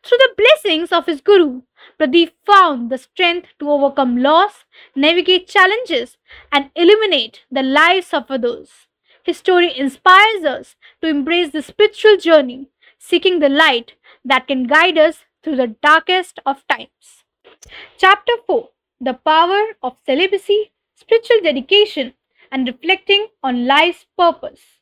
Through 0.04 0.18
the 0.20 0.36
blessings 0.38 0.92
of 0.92 1.06
his 1.06 1.22
Guru, 1.22 1.64
Pradeep 2.00 2.32
found 2.46 2.90
the 2.90 2.98
strength 2.98 3.50
to 3.60 3.70
overcome 3.70 4.18
loss, 4.18 4.66
navigate 4.96 5.48
challenges, 5.48 6.18
and 6.52 6.72
illuminate 6.76 7.44
the 7.52 7.64
lives 7.64 8.14
of 8.14 8.30
others. 8.30 8.88
His 9.24 9.38
story 9.38 9.78
inspires 9.78 10.44
us 10.44 10.76
to 11.02 11.08
embrace 11.08 11.52
the 11.52 11.62
spiritual 11.62 12.18
journey, 12.18 12.70
seeking 13.00 13.40
the 13.40 13.50
light 13.50 13.94
that 14.24 14.48
can 14.48 14.66
guide 14.68 14.98
us 14.98 15.26
through 15.44 15.56
the 15.56 15.76
darkest 15.82 16.40
of 16.46 16.68
times. 16.68 17.24
Chapter 17.98 18.34
4 18.46 18.70
The 19.02 19.14
Power 19.14 19.76
of 19.82 19.98
Celibacy, 20.06 20.72
Spiritual 20.96 21.42
Dedication, 21.42 22.14
and 22.52 22.68
Reflecting 22.68 23.28
on 23.44 23.66
Life's 23.66 24.06
Purpose. 24.18 24.80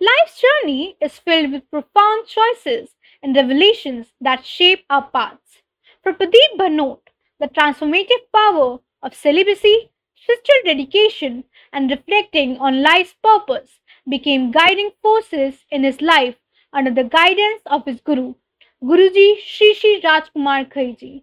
Life's 0.00 0.42
journey 0.42 0.96
is 1.00 1.18
filled 1.18 1.52
with 1.52 1.70
profound 1.70 2.26
choices 2.26 2.95
and 3.22 3.36
revelations 3.36 4.12
that 4.20 4.44
shape 4.44 4.84
our 4.90 5.08
paths. 5.10 5.62
For 6.02 6.12
Pradeep 6.12 6.56
Bhanot, 6.58 7.00
the 7.40 7.48
transformative 7.48 8.24
power 8.34 8.78
of 9.02 9.14
celibacy, 9.14 9.90
spiritual 10.14 10.62
dedication, 10.64 11.44
and 11.72 11.90
reflecting 11.90 12.58
on 12.58 12.82
life's 12.82 13.14
purpose 13.22 13.80
became 14.08 14.50
guiding 14.50 14.90
forces 15.02 15.64
in 15.70 15.84
his 15.84 16.00
life 16.00 16.36
under 16.72 16.90
the 16.90 17.04
guidance 17.04 17.62
of 17.66 17.84
his 17.84 18.00
guru, 18.00 18.34
Guruji 18.82 19.40
Sri 19.40 19.74
Sri 19.74 20.00
Rajkumar 20.02 20.70
Khaiji. 20.72 21.22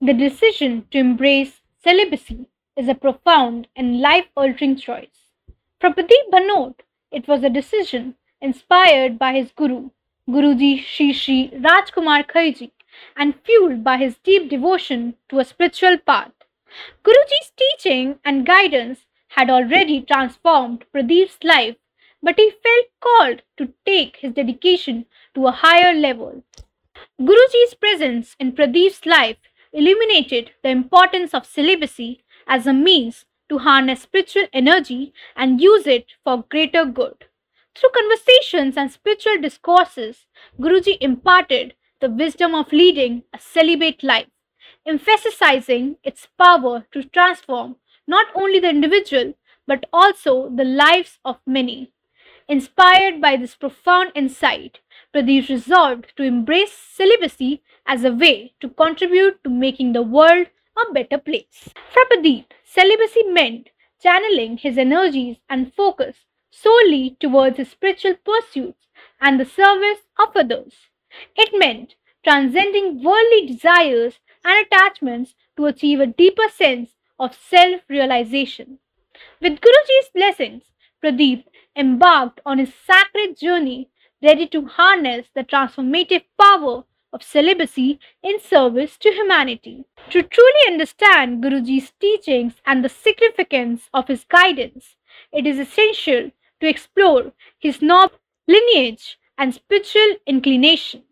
The 0.00 0.14
decision 0.14 0.86
to 0.90 0.98
embrace 0.98 1.60
celibacy 1.82 2.46
is 2.76 2.88
a 2.88 2.94
profound 2.94 3.68
and 3.74 4.00
life 4.00 4.26
altering 4.36 4.76
choice. 4.76 5.30
For 5.80 5.90
Pradeep 5.90 6.30
Bhanot, 6.32 6.80
it 7.10 7.26
was 7.26 7.42
a 7.42 7.50
decision 7.50 8.14
inspired 8.40 9.18
by 9.18 9.32
his 9.34 9.52
guru, 9.52 9.90
Guruji 10.28 10.82
Sri 10.82 11.12
Sri 11.12 11.50
Rajkumar 11.50 12.26
Khaiji 12.26 12.72
and 13.16 13.40
fueled 13.44 13.84
by 13.84 13.96
his 13.96 14.18
deep 14.18 14.50
devotion 14.50 15.14
to 15.28 15.38
a 15.38 15.44
spiritual 15.44 15.98
path. 15.98 16.32
Guruji's 17.04 17.52
teaching 17.56 18.18
and 18.24 18.44
guidance 18.44 19.06
had 19.28 19.48
already 19.48 20.00
transformed 20.00 20.84
Pradeep's 20.92 21.38
life, 21.44 21.76
but 22.20 22.40
he 22.40 22.50
felt 22.50 22.86
called 23.00 23.42
to 23.56 23.72
take 23.86 24.16
his 24.16 24.32
dedication 24.32 25.06
to 25.36 25.46
a 25.46 25.52
higher 25.52 25.94
level. 25.94 26.42
Guruji's 27.20 27.74
presence 27.74 28.34
in 28.40 28.50
Pradeep's 28.50 29.06
life 29.06 29.36
illuminated 29.72 30.50
the 30.64 30.70
importance 30.70 31.34
of 31.34 31.46
celibacy 31.46 32.24
as 32.48 32.66
a 32.66 32.72
means 32.72 33.26
to 33.48 33.58
harness 33.58 34.02
spiritual 34.02 34.48
energy 34.52 35.14
and 35.36 35.60
use 35.60 35.86
it 35.86 36.06
for 36.24 36.42
greater 36.48 36.84
good. 36.84 37.26
Through 37.78 37.90
conversations 37.90 38.78
and 38.78 38.90
spiritual 38.90 39.36
discourses, 39.38 40.24
Guruji 40.58 40.96
imparted 40.98 41.74
the 42.00 42.08
wisdom 42.08 42.54
of 42.54 42.72
leading 42.72 43.24
a 43.34 43.38
celibate 43.38 44.02
life, 44.02 44.28
emphasizing 44.86 45.98
its 46.02 46.26
power 46.38 46.86
to 46.92 47.04
transform 47.04 47.76
not 48.06 48.28
only 48.34 48.60
the 48.60 48.70
individual 48.70 49.34
but 49.66 49.84
also 49.92 50.48
the 50.48 50.64
lives 50.64 51.18
of 51.22 51.36
many. 51.46 51.92
Inspired 52.48 53.20
by 53.20 53.36
this 53.36 53.54
profound 53.54 54.10
insight, 54.14 54.80
Pradeep 55.12 55.50
resolved 55.50 56.16
to 56.16 56.22
embrace 56.22 56.72
celibacy 56.72 57.62
as 57.84 58.04
a 58.04 58.12
way 58.12 58.54
to 58.60 58.70
contribute 58.70 59.44
to 59.44 59.50
making 59.50 59.92
the 59.92 60.02
world 60.02 60.46
a 60.78 60.92
better 60.94 61.18
place. 61.18 61.68
For 61.92 62.06
Pradeep, 62.06 62.46
celibacy 62.64 63.24
meant 63.24 63.68
channeling 64.02 64.56
his 64.56 64.78
energies 64.78 65.36
and 65.50 65.74
focus 65.74 66.16
solely 66.50 67.16
towards 67.20 67.56
his 67.58 67.70
spiritual 67.70 68.14
pursuits 68.14 68.88
and 69.20 69.38
the 69.38 69.44
service 69.44 70.00
of 70.18 70.36
others. 70.36 70.74
It 71.36 71.58
meant 71.58 71.94
transcending 72.24 73.02
worldly 73.02 73.46
desires 73.46 74.20
and 74.44 74.66
attachments 74.66 75.34
to 75.56 75.66
achieve 75.66 76.00
a 76.00 76.06
deeper 76.06 76.48
sense 76.48 76.96
of 77.18 77.34
self 77.34 77.82
realization. 77.88 78.78
With 79.40 79.60
Guruji's 79.60 80.10
blessings, 80.14 80.64
Pradeep 81.02 81.44
embarked 81.74 82.40
on 82.44 82.58
his 82.58 82.74
sacred 82.74 83.38
journey, 83.38 83.88
ready 84.22 84.46
to 84.48 84.66
harness 84.66 85.28
the 85.34 85.44
transformative 85.44 86.24
power 86.38 86.84
of 87.12 87.22
celibacy 87.22 87.98
in 88.22 88.38
service 88.40 88.98
to 88.98 89.10
humanity. 89.10 89.84
To 90.10 90.22
truly 90.22 90.66
understand 90.66 91.42
Guruji's 91.42 91.92
teachings 91.98 92.60
and 92.66 92.84
the 92.84 92.88
significance 92.90 93.88
of 93.94 94.08
his 94.08 94.24
guidance, 94.24 94.96
it 95.32 95.46
is 95.46 95.58
essential 95.58 96.30
to 96.60 96.68
explore 96.68 97.32
his 97.58 97.82
noble 97.82 98.18
lineage 98.48 99.18
and 99.38 99.54
spiritual 99.54 100.16
inclination. 100.26 101.02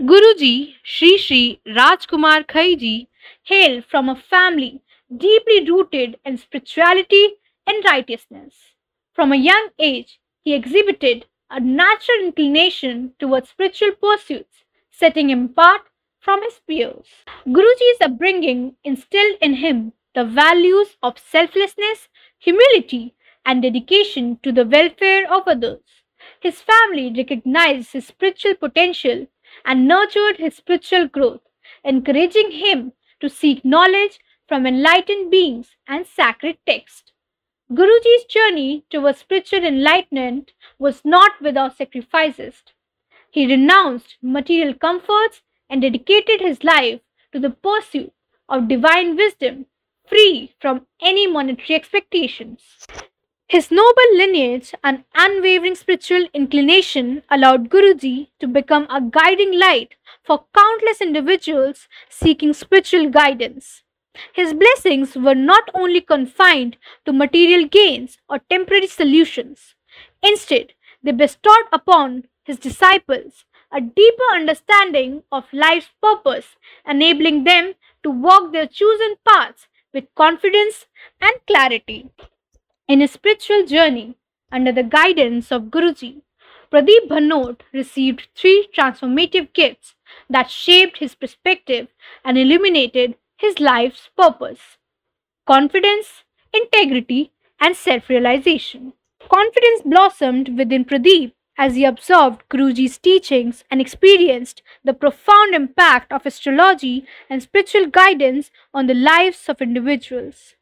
Guruji 0.00 0.74
Sri 0.82 1.18
Sri 1.18 1.60
Rajkumar 1.66 2.46
Khaiji 2.46 3.08
hailed 3.42 3.84
from 3.84 4.08
a 4.08 4.16
family 4.16 4.82
deeply 5.16 5.68
rooted 5.68 6.18
in 6.24 6.38
spirituality 6.38 7.34
and 7.66 7.84
righteousness. 7.84 8.54
From 9.12 9.32
a 9.32 9.36
young 9.36 9.68
age, 9.78 10.20
he 10.42 10.54
exhibited 10.54 11.26
a 11.50 11.60
natural 11.60 12.18
inclination 12.20 13.12
towards 13.18 13.50
spiritual 13.50 13.92
pursuits, 13.92 14.64
setting 14.90 15.30
him 15.30 15.44
apart 15.46 15.82
from 16.18 16.42
his 16.42 16.60
peers. 16.66 17.08
Guruji's 17.46 18.00
upbringing 18.00 18.76
instilled 18.84 19.36
in 19.40 19.54
him 19.54 19.92
the 20.14 20.24
values 20.24 20.96
of 21.02 21.18
selflessness, 21.18 22.08
humility, 22.38 23.14
and 23.44 23.62
dedication 23.62 24.38
to 24.42 24.52
the 24.52 24.66
welfare 24.66 25.32
of 25.32 25.46
others. 25.46 25.80
His 26.40 26.60
family 26.60 27.12
recognized 27.16 27.92
his 27.92 28.06
spiritual 28.06 28.54
potential 28.54 29.26
and 29.64 29.88
nurtured 29.88 30.36
his 30.36 30.56
spiritual 30.56 31.08
growth, 31.08 31.40
encouraging 31.84 32.52
him 32.52 32.92
to 33.20 33.28
seek 33.28 33.64
knowledge 33.64 34.18
from 34.48 34.66
enlightened 34.66 35.30
beings 35.30 35.76
and 35.86 36.06
sacred 36.06 36.58
texts. 36.66 37.12
Guruji's 37.72 38.24
journey 38.24 38.84
towards 38.90 39.18
spiritual 39.18 39.64
enlightenment 39.64 40.52
was 40.78 41.04
not 41.04 41.40
without 41.40 41.76
sacrifices. 41.76 42.62
He 43.30 43.46
renounced 43.46 44.18
material 44.20 44.74
comforts 44.74 45.42
and 45.70 45.80
dedicated 45.80 46.40
his 46.40 46.62
life 46.64 47.00
to 47.32 47.40
the 47.40 47.50
pursuit 47.50 48.12
of 48.48 48.68
divine 48.68 49.16
wisdom, 49.16 49.66
free 50.06 50.54
from 50.60 50.86
any 51.00 51.26
monetary 51.26 51.74
expectations. 51.74 52.60
His 53.52 53.70
noble 53.70 54.14
lineage 54.14 54.74
and 54.82 55.04
unwavering 55.14 55.74
spiritual 55.74 56.26
inclination 56.32 57.22
allowed 57.30 57.68
Guruji 57.68 58.30
to 58.40 58.48
become 58.48 58.86
a 58.88 58.98
guiding 59.02 59.58
light 59.58 59.94
for 60.24 60.46
countless 60.54 61.02
individuals 61.02 61.86
seeking 62.08 62.54
spiritual 62.54 63.10
guidance. 63.10 63.82
His 64.32 64.54
blessings 64.54 65.16
were 65.16 65.34
not 65.34 65.68
only 65.74 66.00
confined 66.00 66.78
to 67.04 67.12
material 67.12 67.68
gains 67.68 68.16
or 68.26 68.38
temporary 68.38 68.86
solutions. 68.86 69.74
Instead, 70.22 70.72
they 71.02 71.12
bestowed 71.12 71.66
upon 71.74 72.28
his 72.44 72.58
disciples 72.58 73.44
a 73.70 73.82
deeper 73.82 74.30
understanding 74.32 75.24
of 75.30 75.44
life's 75.52 75.90
purpose, 76.02 76.56
enabling 76.86 77.44
them 77.44 77.74
to 78.02 78.10
walk 78.10 78.50
their 78.50 78.66
chosen 78.66 79.16
paths 79.28 79.68
with 79.92 80.06
confidence 80.14 80.86
and 81.20 81.34
clarity. 81.46 82.08
In 82.92 83.00
his 83.00 83.12
spiritual 83.12 83.64
journey, 83.64 84.16
under 84.52 84.70
the 84.70 84.82
guidance 84.82 85.50
of 85.50 85.70
Guruji, 85.70 86.20
Pradeep 86.70 87.08
Bhanot 87.08 87.62
received 87.72 88.28
three 88.34 88.68
transformative 88.70 89.54
gifts 89.54 89.94
that 90.28 90.50
shaped 90.50 90.98
his 90.98 91.14
perspective 91.14 91.88
and 92.22 92.36
illuminated 92.36 93.14
his 93.38 93.58
life's 93.58 94.10
purpose 94.14 94.76
confidence, 95.46 96.24
integrity, 96.52 97.32
and 97.58 97.74
self 97.74 98.10
realization. 98.10 98.92
Confidence 99.26 99.80
blossomed 99.86 100.58
within 100.58 100.84
Pradeep 100.84 101.32
as 101.56 101.76
he 101.76 101.86
absorbed 101.86 102.46
Guruji's 102.50 102.98
teachings 102.98 103.64
and 103.70 103.80
experienced 103.80 104.60
the 104.84 104.92
profound 104.92 105.54
impact 105.54 106.12
of 106.12 106.26
astrology 106.26 107.06
and 107.30 107.42
spiritual 107.42 107.86
guidance 107.86 108.50
on 108.74 108.86
the 108.86 108.92
lives 108.94 109.48
of 109.48 109.62
individuals. 109.62 110.56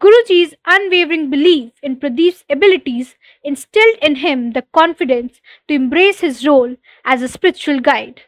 Guruji's 0.00 0.54
unwavering 0.66 1.30
belief 1.30 1.72
in 1.82 1.96
Pradeep's 1.96 2.44
abilities 2.48 3.16
instilled 3.44 3.96
in 4.02 4.16
him 4.16 4.52
the 4.52 4.64
confidence 4.72 5.40
to 5.68 5.74
embrace 5.74 6.20
his 6.20 6.46
role 6.46 6.76
as 7.04 7.22
a 7.22 7.28
spiritual 7.28 7.80
guide. 7.80 8.22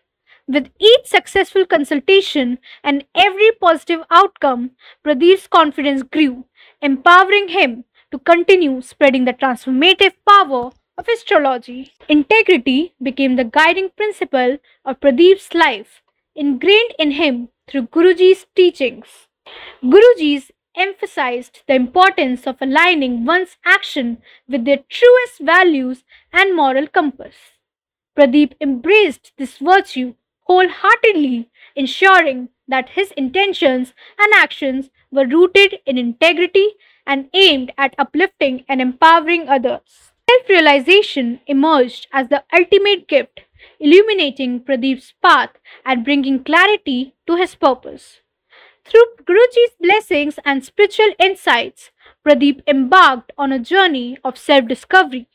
With 0.47 0.71
each 0.79 1.07
successful 1.07 1.65
consultation 1.65 2.59
and 2.85 3.05
every 3.15 3.51
positive 3.61 4.01
outcome, 4.11 4.73
Pradeep's 5.05 5.47
confidence 5.47 6.03
grew, 6.03 6.47
empowering 6.81 7.49
him 7.49 7.85
to 8.11 8.19
continue 8.19 8.83
spreading 8.83 9.25
the 9.25 9.33
transformative 9.33 10.13
power 10.29 10.73
of 10.99 11.09
astrology. 11.09 11.93
Integrity 12.09 12.95
became 13.03 13.37
the 13.37 13.45
guiding 13.45 13.91
principle 13.97 14.59
of 14.85 15.01
Pradeep's 15.01 15.55
life, 15.55 16.03
ingrained 16.35 16.95
in 16.99 17.13
him 17.13 17.49
through 17.67 17.87
Guruji's 17.87 18.47
teachings. 18.55 19.07
Guruji's 19.83 20.51
emphasized 20.77 21.63
the 21.67 21.75
importance 21.75 22.47
of 22.47 22.61
aligning 22.61 23.25
one's 23.25 23.57
action 23.65 24.23
with 24.49 24.65
their 24.65 24.85
truest 24.89 25.39
values 25.41 26.05
and 26.33 26.55
moral 26.57 26.87
compass. 26.87 27.35
Pradeep 28.17 28.55
embraced 28.61 29.33
this 29.37 29.59
virtue 29.59 30.15
wholeheartedly, 30.45 31.51
ensuring 31.77 32.49
that 32.69 32.91
his 32.91 33.11
intentions 33.13 33.95
and 34.19 34.33
actions 34.35 34.91
were 35.11 35.27
rooted 35.27 35.81
in 35.87 35.99
integrity 35.99 36.75
and 37.07 37.29
aimed 37.35 37.73
at 37.77 37.95
uplifting 37.99 38.65
and 38.69 38.81
empowering 38.81 39.49
others. 39.49 40.13
Self 40.29 40.49
realization 40.49 41.41
emerged 41.47 42.07
as 42.13 42.29
the 42.29 42.45
ultimate 42.53 43.09
gift, 43.09 43.41
illuminating 43.79 44.61
Pradeep's 44.61 45.13
path 45.23 45.51
and 45.85 46.05
bringing 46.05 46.43
clarity 46.45 47.15
to 47.27 47.37
his 47.37 47.55
purpose. 47.55 48.21
Through 48.85 49.17
Guruji's 49.25 49.75
blessings 49.81 50.39
and 50.45 50.65
spiritual 50.65 51.13
insights, 51.19 51.91
Pradeep 52.25 52.63
embarked 52.69 53.33
on 53.37 53.51
a 53.51 53.59
journey 53.59 54.19
of 54.23 54.39
self 54.39 54.67
discovery, 54.69 55.27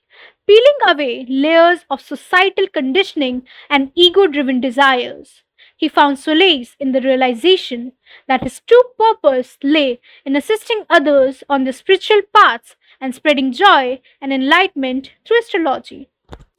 peeling 0.47 0.77
away 0.87 1.25
layers 1.27 1.83
of 1.89 1.99
societal 1.99 2.67
conditioning 2.69 3.45
and 3.69 3.91
ego 3.95 4.27
driven 4.27 4.61
desires. 4.61 5.43
He 5.75 5.89
found 5.89 6.19
solace 6.19 6.77
in 6.79 6.93
the 6.93 7.01
realization 7.01 7.93
that 8.27 8.43
his 8.43 8.61
true 8.61 8.83
purpose 8.97 9.57
lay 9.61 9.99
in 10.25 10.37
assisting 10.37 10.85
others 10.89 11.43
on 11.49 11.65
their 11.65 11.73
spiritual 11.73 12.21
paths 12.33 12.77
and 13.01 13.13
spreading 13.13 13.51
joy 13.51 13.99
and 14.21 14.31
enlightenment 14.31 15.11
through 15.25 15.39
astrology. 15.39 16.09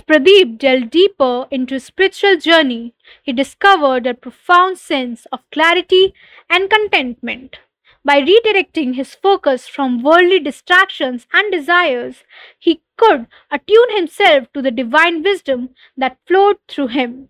Pradeep 0.09 0.57
delved 0.57 0.88
deeper 0.88 1.47
into 1.51 1.75
his 1.75 1.85
spiritual 1.85 2.38
journey. 2.38 2.94
He 3.23 3.33
discovered 3.33 4.07
a 4.07 4.14
profound 4.14 4.79
sense 4.79 5.27
of 5.31 5.49
clarity 5.53 6.14
and 6.49 6.71
contentment. 6.71 7.59
By 8.07 8.23
redirecting 8.23 8.94
his 8.94 9.14
focus 9.14 9.68
from 9.68 10.03
worldly 10.03 10.40
distractions 10.40 11.27
and 11.35 11.53
desires, 11.53 12.25
he 12.59 12.81
could 12.97 13.27
attune 13.51 13.94
himself 13.94 14.51
to 14.55 14.62
the 14.62 14.71
divine 14.71 15.23
wisdom 15.23 15.75
that 15.94 16.16
flowed 16.27 16.57
through 16.68 16.88
him. 16.88 17.29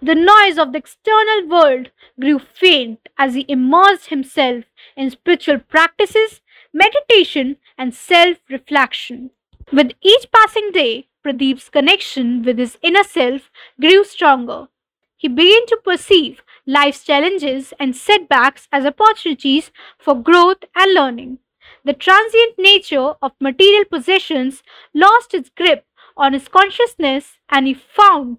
The 0.00 0.14
noise 0.14 0.58
of 0.58 0.70
the 0.70 0.78
external 0.78 1.48
world 1.48 1.90
grew 2.20 2.38
faint 2.38 3.00
as 3.18 3.34
he 3.34 3.44
immersed 3.48 4.10
himself 4.10 4.64
in 4.96 5.10
spiritual 5.10 5.58
practices, 5.58 6.40
meditation, 6.72 7.56
and 7.76 7.92
self 7.92 8.38
reflection. 8.48 9.30
With 9.72 9.92
each 10.02 10.30
passing 10.30 10.70
day, 10.72 11.08
Pradeep's 11.24 11.68
connection 11.68 12.42
with 12.42 12.58
his 12.58 12.78
inner 12.82 13.04
self 13.04 13.50
grew 13.80 14.04
stronger. 14.04 14.68
He 15.16 15.28
began 15.28 15.66
to 15.66 15.76
perceive 15.84 16.42
life's 16.66 17.04
challenges 17.04 17.72
and 17.78 17.94
setbacks 17.94 18.68
as 18.72 18.84
opportunities 18.84 19.70
for 19.98 20.20
growth 20.20 20.64
and 20.74 20.92
learning. 20.94 21.38
The 21.84 21.92
transient 21.92 22.58
nature 22.58 23.14
of 23.22 23.32
material 23.40 23.84
possessions 23.84 24.62
lost 24.94 25.34
its 25.34 25.48
grip 25.50 25.86
on 26.16 26.32
his 26.32 26.48
consciousness 26.48 27.38
and 27.48 27.66
he 27.66 27.74
found 27.74 28.38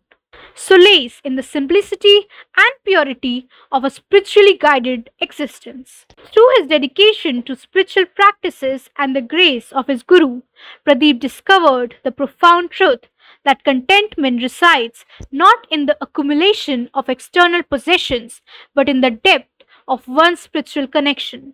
solace 0.55 1.21
in 1.23 1.35
the 1.35 1.43
simplicity 1.43 2.27
and 2.55 2.73
purity 2.85 3.47
of 3.71 3.83
a 3.83 3.89
spiritually 3.89 4.57
guided 4.57 5.09
existence. 5.19 6.05
Through 6.31 6.49
his 6.57 6.67
dedication 6.67 7.43
to 7.43 7.55
spiritual 7.55 8.05
practices 8.05 8.89
and 8.97 9.15
the 9.15 9.21
grace 9.21 9.71
of 9.71 9.87
his 9.87 10.03
Guru, 10.03 10.41
Pradeep 10.85 11.19
discovered 11.19 11.95
the 12.03 12.11
profound 12.11 12.71
truth 12.71 13.07
that 13.45 13.63
contentment 13.63 14.41
resides 14.41 15.05
not 15.31 15.67
in 15.69 15.85
the 15.85 15.97
accumulation 16.01 16.89
of 16.93 17.09
external 17.09 17.63
possessions 17.63 18.41
but 18.73 18.87
in 18.87 19.01
the 19.01 19.11
depth 19.11 19.63
of 19.87 20.07
one's 20.07 20.39
spiritual 20.39 20.87
connection. 20.87 21.53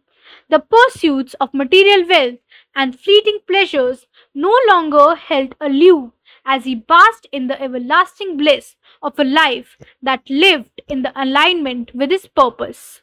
The 0.49 0.59
pursuits 0.59 1.33
of 1.35 1.53
material 1.53 2.07
wealth 2.07 2.39
and 2.75 2.99
fleeting 2.99 3.39
pleasures 3.47 4.05
no 4.35 4.55
longer 4.69 5.15
held 5.15 5.55
aloof 5.59 6.11
as 6.45 6.65
he 6.65 6.75
basked 6.75 7.27
in 7.31 7.47
the 7.47 7.61
everlasting 7.61 8.37
bliss 8.37 8.75
of 9.01 9.17
a 9.19 9.23
life 9.23 9.77
that 10.01 10.29
lived 10.29 10.81
in 10.87 11.01
the 11.01 11.13
alignment 11.21 11.93
with 11.93 12.11
his 12.11 12.27
purpose. 12.27 13.01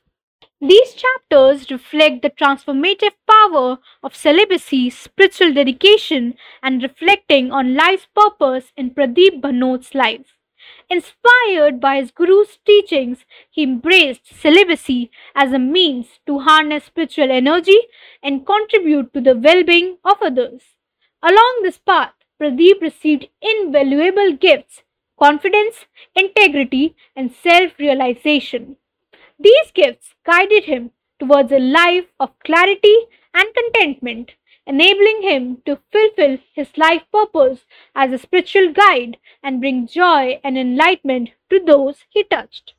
These 0.60 0.94
chapters 0.94 1.70
reflect 1.70 2.22
the 2.22 2.30
transformative 2.30 3.12
power 3.30 3.78
of 4.02 4.16
celibacy, 4.16 4.88
spiritual 4.90 5.52
dedication, 5.52 6.34
and 6.62 6.82
reflecting 6.82 7.52
on 7.52 7.74
life's 7.74 8.06
purpose 8.14 8.72
in 8.76 8.90
Pradeep 8.90 9.40
Bhanot's 9.42 9.94
life. 9.94 10.36
Inspired 10.90 11.78
by 11.78 11.96
his 12.00 12.10
guru's 12.10 12.58
teachings, 12.64 13.24
he 13.50 13.62
embraced 13.62 14.34
celibacy 14.34 15.10
as 15.34 15.52
a 15.52 15.58
means 15.58 16.20
to 16.26 16.40
harness 16.40 16.84
spiritual 16.86 17.30
energy 17.30 17.78
and 18.22 18.46
contribute 18.46 19.12
to 19.12 19.20
the 19.20 19.36
well 19.36 19.62
being 19.62 19.98
of 20.04 20.16
others. 20.22 20.62
Along 21.22 21.60
this 21.62 21.78
path, 21.78 22.14
Pradeep 22.40 22.80
received 22.80 23.28
invaluable 23.40 24.32
gifts 24.32 24.82
confidence, 25.18 25.86
integrity, 26.14 26.94
and 27.14 27.32
self 27.32 27.78
realization. 27.78 28.76
These 29.38 29.70
gifts 29.72 30.14
guided 30.24 30.64
him 30.64 30.90
towards 31.18 31.52
a 31.52 31.58
life 31.58 32.06
of 32.20 32.38
clarity 32.44 32.96
and 33.32 33.48
contentment, 33.54 34.32
enabling 34.66 35.22
him 35.22 35.62
to 35.64 35.78
fulfill 35.90 36.38
his 36.54 36.76
life 36.76 37.02
purpose 37.12 37.64
as 37.94 38.12
a 38.12 38.18
spiritual 38.18 38.72
guide 38.72 39.16
and 39.42 39.60
bring 39.60 39.86
joy 39.86 40.40
and 40.44 40.58
enlightenment 40.58 41.30
to 41.50 41.60
those 41.60 42.04
he 42.10 42.24
touched. 42.24 42.74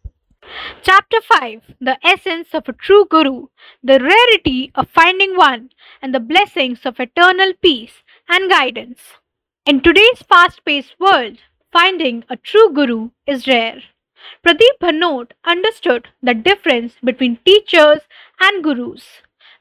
Chapter 0.82 1.18
5 1.22 1.62
The 1.82 1.98
Essence 2.04 2.50
of 2.54 2.70
a 2.70 2.74
True 2.74 3.06
Guru, 3.06 3.48
the 3.84 4.00
rarity 4.00 4.72
of 4.76 4.90
finding 4.90 5.36
one, 5.36 5.72
and 6.02 6.14
the 6.14 6.20
blessings 6.20 6.86
of 6.86 7.00
eternal 7.00 7.54
peace 7.62 8.04
and 8.30 8.50
guidance. 8.50 9.16
In 9.68 9.82
today's 9.82 10.22
fast 10.22 10.64
paced 10.64 10.98
world, 10.98 11.40
finding 11.74 12.24
a 12.30 12.38
true 12.38 12.72
guru 12.72 13.10
is 13.26 13.50
rare. 13.50 13.82
Pradeep 14.42 14.80
Bhanot 14.82 15.32
understood 15.44 16.08
the 16.24 16.34
difference 16.34 16.94
between 17.04 17.40
teachers 17.46 18.00
and 18.40 18.64
gurus. 18.64 19.04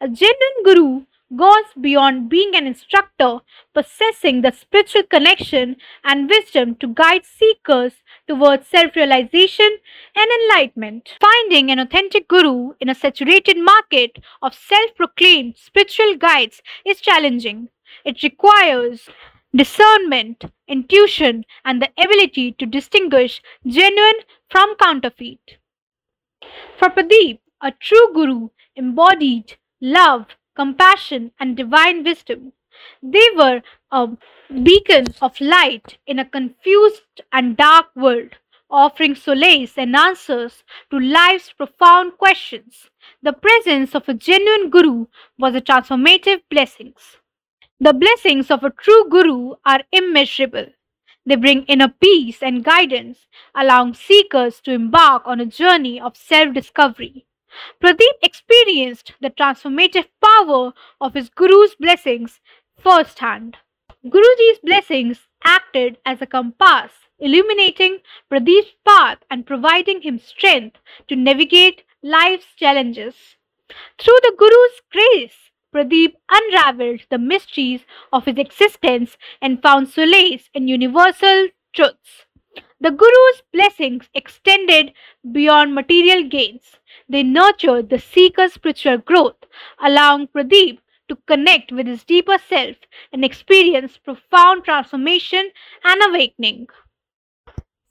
A 0.00 0.06
genuine 0.06 0.62
guru 0.62 1.06
goes 1.36 1.74
beyond 1.80 2.28
being 2.28 2.54
an 2.54 2.68
instructor, 2.68 3.40
possessing 3.74 4.42
the 4.42 4.52
spiritual 4.52 5.02
connection 5.02 5.74
and 6.04 6.30
wisdom 6.30 6.76
to 6.76 6.86
guide 6.86 7.26
seekers 7.26 7.94
towards 8.28 8.68
self 8.68 8.94
realization 8.94 9.78
and 10.14 10.30
enlightenment. 10.40 11.14
Finding 11.20 11.72
an 11.72 11.80
authentic 11.80 12.28
guru 12.28 12.74
in 12.78 12.88
a 12.88 12.94
saturated 12.94 13.58
market 13.58 14.20
of 14.40 14.54
self 14.54 14.94
proclaimed 14.94 15.56
spiritual 15.56 16.14
guides 16.16 16.62
is 16.84 17.00
challenging. 17.00 17.70
It 18.04 18.22
requires 18.22 19.08
discernment, 19.56 20.44
intuition, 20.68 21.44
and 21.64 21.80
the 21.80 21.90
ability 21.98 22.52
to 22.52 22.66
distinguish 22.66 23.42
genuine 23.66 24.20
from 24.50 24.76
counterfeit. 24.76 25.58
For 26.78 26.90
Pradeep, 26.90 27.40
a 27.62 27.72
true 27.72 28.12
guru 28.12 28.50
embodied 28.76 29.56
love, 29.80 30.26
compassion, 30.54 31.32
and 31.40 31.56
divine 31.56 32.04
wisdom. 32.04 32.52
They 33.02 33.28
were 33.34 33.62
a 33.90 34.08
beacon 34.62 35.06
of 35.22 35.40
light 35.40 35.98
in 36.06 36.18
a 36.18 36.24
confused 36.24 37.22
and 37.32 37.56
dark 37.56 37.86
world, 37.96 38.36
offering 38.70 39.14
solace 39.14 39.78
and 39.78 39.96
answers 39.96 40.62
to 40.90 40.98
life's 40.98 41.52
profound 41.52 42.18
questions. 42.18 42.90
The 43.22 43.32
presence 43.32 43.94
of 43.94 44.08
a 44.08 44.14
genuine 44.14 44.70
guru 44.70 45.06
was 45.38 45.54
a 45.54 45.60
transformative 45.60 46.42
blessing. 46.50 46.94
The 47.80 47.94
blessings 47.94 48.50
of 48.50 48.64
a 48.64 48.70
true 48.70 49.08
guru 49.08 49.54
are 49.64 49.80
immeasurable. 49.90 50.66
They 51.24 51.36
bring 51.36 51.64
inner 51.64 51.88
peace 51.88 52.42
and 52.42 52.62
guidance, 52.62 53.26
allowing 53.54 53.94
seekers 53.94 54.60
to 54.62 54.72
embark 54.72 55.22
on 55.24 55.40
a 55.40 55.46
journey 55.46 55.98
of 55.98 56.18
self 56.18 56.52
discovery. 56.52 57.24
Pradeep 57.82 58.18
experienced 58.22 59.14
the 59.22 59.30
transformative 59.30 60.08
power 60.22 60.74
of 61.00 61.14
his 61.14 61.30
guru's 61.30 61.74
blessings 61.74 62.40
firsthand. 62.76 63.56
Guruji's 64.04 64.58
blessings 64.58 65.26
acted 65.44 65.96
as 66.04 66.20
a 66.20 66.26
compass, 66.26 66.92
illuminating 67.18 68.00
Pradeep's 68.30 68.74
path 68.86 69.18
and 69.30 69.46
providing 69.46 70.02
him 70.02 70.18
strength 70.18 70.76
to 71.08 71.16
navigate 71.16 71.84
life's 72.02 72.54
challenges. 72.54 73.36
Through 73.98 74.18
the 74.22 74.34
Guru's 74.38 74.80
grace, 74.92 75.50
Pradeep 75.76 76.14
unraveled 76.30 77.02
the 77.10 77.18
mysteries 77.18 77.84
of 78.10 78.24
his 78.24 78.38
existence 78.38 79.18
and 79.42 79.60
found 79.60 79.90
solace 79.90 80.48
in 80.54 80.68
universal 80.68 81.48
truths. 81.74 82.24
The 82.80 82.90
Guru's 82.90 83.42
blessings 83.52 84.08
extended 84.14 84.94
beyond 85.30 85.74
material 85.74 86.22
gains. 86.30 86.78
They 87.10 87.22
nurtured 87.22 87.90
the 87.90 87.98
seeker's 87.98 88.54
spiritual 88.54 88.96
growth, 88.96 89.44
allowing 89.78 90.28
Pradeep 90.28 90.78
to 91.08 91.16
connect 91.26 91.72
with 91.72 91.86
his 91.86 92.04
deeper 92.04 92.38
self 92.38 92.76
and 93.12 93.22
experience 93.22 93.98
profound 93.98 94.64
transformation 94.64 95.50
and 95.84 96.02
awakening. 96.08 96.68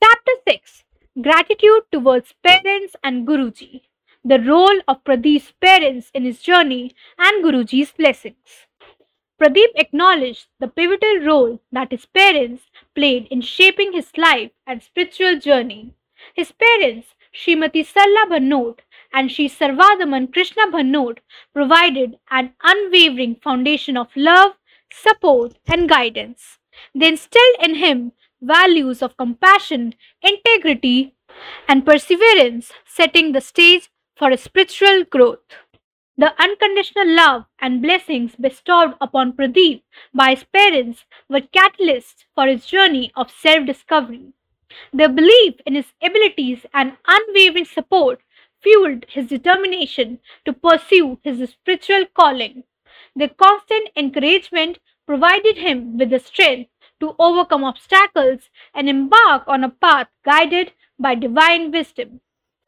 Chapter 0.04 0.32
6 0.50 0.84
Gratitude 1.22 1.84
towards 1.92 2.34
Parents 2.44 2.96
and 3.04 3.28
Guruji 3.28 3.84
the 4.26 4.40
role 4.42 4.80
of 4.88 5.04
Pradeep's 5.04 5.54
parents 5.62 6.10
in 6.16 6.26
his 6.26 6.42
journey 6.42 6.96
and 7.20 7.46
Guruji's 7.46 7.92
blessings. 7.92 8.66
Pradeep 9.40 9.70
acknowledged 9.76 10.48
the 10.60 10.68
pivotal 10.68 11.20
role 11.20 11.62
that 11.72 11.92
his 11.92 12.08
parents 12.08 12.64
played 12.96 13.28
in 13.30 13.42
shaping 13.42 13.94
his 13.94 14.10
life 14.18 14.50
and 14.66 14.82
spiritual 14.82 15.38
journey. 15.40 15.94
His 16.34 16.52
parents, 16.52 17.10
Srimati 17.34 17.86
Sarla 17.86 18.26
Bhanot 18.28 18.80
and 19.14 19.32
Sri 19.32 19.48
Sarvadaman 19.48 20.34
Krishna 20.34 20.72
Bhanot, 20.72 21.20
provided 21.54 22.18
an 22.32 22.54
unwavering 22.64 23.36
foundation 23.36 23.96
of 23.96 24.08
love, 24.16 24.54
support, 24.92 25.54
and 25.68 25.88
guidance. 25.88 26.58
They 26.96 27.10
instilled 27.10 27.58
in 27.62 27.76
him 27.76 28.14
values 28.42 29.04
of 29.04 29.18
compassion, 29.18 29.94
integrity, 30.24 31.14
and 31.68 31.86
perseverance, 31.86 32.72
setting 32.86 33.34
the 33.34 33.42
stage 33.42 33.92
for 34.16 34.36
spiritual 34.38 35.04
growth. 35.06 35.40
The 36.18 36.34
unconditional 36.42 37.08
love 37.16 37.46
and 37.60 37.82
blessings 37.82 38.36
bestowed 38.36 38.96
upon 39.00 39.34
Pradeep 39.34 39.84
by 40.14 40.32
his 40.32 40.44
parents 40.46 41.06
were 41.30 41.42
catalysts 41.42 42.26
for 42.34 42.48
his 42.48 42.66
journey 42.66 43.12
of 43.16 43.32
self 43.32 43.66
discovery. 43.66 44.34
Their 44.92 45.10
belief 45.10 45.56
in 45.66 45.76
his 45.76 45.94
abilities 46.02 46.66
and 46.74 46.98
unwavering 47.08 47.66
support 47.66 48.22
fueled 48.62 49.06
his 49.10 49.28
determination 49.28 50.20
to 50.46 50.54
pursue 50.54 51.20
his 51.24 51.50
spiritual 51.50 52.06
calling. 52.08 52.64
Their 53.16 53.30
constant 53.30 53.90
encouragement 53.96 54.80
provided 55.06 55.58
him 55.58 55.98
with 55.98 56.10
the 56.10 56.20
strength 56.20 56.72
to 57.00 57.16
overcome 57.20 57.64
obstacles 57.64 58.50
and 58.74 58.90
embark 58.90 59.44
on 59.48 59.64
a 59.64 59.70
path 59.70 60.08
guided 60.24 60.74
by 61.00 61.16
divine 61.16 61.72
wisdom. 61.72 62.22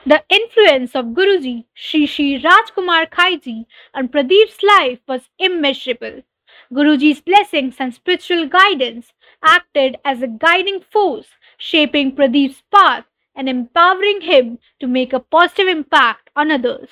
The 0.08 0.24
influence 0.30 0.96
of 0.96 1.08
Guruji, 1.08 1.65
Sri 1.74 2.06
Sri 2.06 2.41
Rajkumar 2.41 3.10
Khaiji 3.10 3.65
on 3.93 4.08
Pradeep's 4.08 4.63
life 4.63 5.00
was 5.06 5.28
immeasurable. 5.38 6.24
Guruji's 6.72 7.20
blessings 7.20 7.76
and 7.78 7.93
spiritual 7.93 8.48
guidance 8.48 9.12
acted 9.43 9.98
as 10.06 10.22
a 10.22 10.30
guiding 10.30 10.80
force, 10.80 11.28
shaping 11.58 12.15
Pradeep's 12.15 12.63
path 12.74 13.04
and 13.36 13.50
empowering 13.50 14.22
him 14.22 14.60
to 14.80 14.88
make 14.88 15.12
a 15.12 15.20
positive 15.20 15.67
impact 15.67 16.30
on 16.38 16.52
others. 16.52 16.88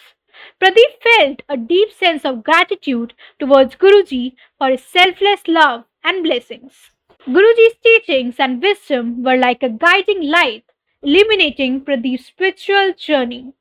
Pradeep 0.61 1.01
felt 1.01 1.41
a 1.47 1.55
deep 1.55 1.93
sense 1.93 2.25
of 2.25 2.43
gratitude 2.43 3.13
towards 3.39 3.77
Guruji 3.77 4.35
for 4.57 4.71
his 4.71 4.83
selfless 4.83 5.47
love 5.47 5.85
and 6.03 6.21
blessings. 6.21 6.91
Guruji's 7.25 7.77
teachings 7.81 8.35
and 8.39 8.61
wisdom 8.61 9.23
were 9.23 9.37
like 9.37 9.63
a 9.63 9.69
guiding 9.69 10.21
light 10.23 10.65
illuminating 11.05 11.81
Pradeep's 11.81 12.25
spiritual 12.25 12.91
journey. 12.97 13.53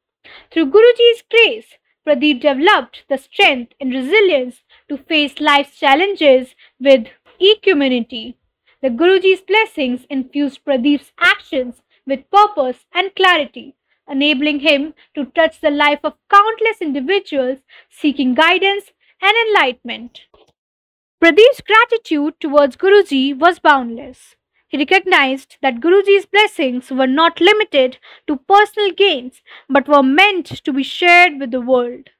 Through 0.50 0.70
Guruji's 0.70 1.22
grace, 1.30 1.74
Pradeep 2.06 2.40
developed 2.40 3.04
the 3.10 3.18
strength 3.18 3.74
and 3.78 3.92
resilience 3.92 4.62
to 4.88 4.96
face 4.96 5.38
life's 5.40 5.78
challenges 5.78 6.54
with 6.80 7.08
equanimity. 7.38 8.38
The 8.80 8.88
Guruji's 8.88 9.42
blessings 9.42 10.06
infused 10.08 10.64
Pradeep's 10.64 11.12
actions 11.20 11.82
with 12.06 12.30
purpose 12.30 12.86
and 12.94 13.14
clarity, 13.14 13.76
enabling 14.08 14.60
him 14.60 14.94
to 15.14 15.26
touch 15.26 15.60
the 15.60 15.70
life 15.70 16.00
of 16.02 16.14
countless 16.30 16.80
individuals 16.80 17.58
seeking 17.90 18.34
guidance 18.34 18.92
and 19.20 19.34
enlightenment. 19.48 20.22
Pradeep's 21.22 21.60
gratitude 21.60 22.40
towards 22.40 22.76
Guruji 22.76 23.38
was 23.38 23.58
boundless. 23.58 24.34
He 24.74 24.78
recognized 24.78 25.58
that 25.62 25.78
Guruji's 25.78 26.26
blessings 26.26 26.90
were 26.90 27.06
not 27.06 27.40
limited 27.40 27.98
to 28.26 28.38
personal 28.38 28.90
gains 28.90 29.40
but 29.68 29.86
were 29.86 30.02
meant 30.02 30.46
to 30.46 30.72
be 30.72 30.82
shared 30.82 31.38
with 31.38 31.52
the 31.52 31.60
world. 31.60 32.10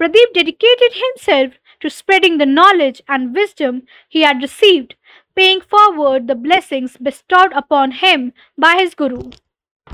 Pradeep 0.00 0.34
dedicated 0.34 0.94
himself 0.94 1.52
to 1.78 1.88
spreading 1.88 2.38
the 2.38 2.44
knowledge 2.44 3.02
and 3.06 3.32
wisdom 3.32 3.86
he 4.08 4.22
had 4.22 4.42
received, 4.42 4.96
paying 5.36 5.60
forward 5.60 6.26
the 6.26 6.34
blessings 6.34 6.96
bestowed 6.96 7.52
upon 7.52 7.92
him 7.92 8.32
by 8.58 8.78
his 8.78 8.96
Guru. 8.96 9.30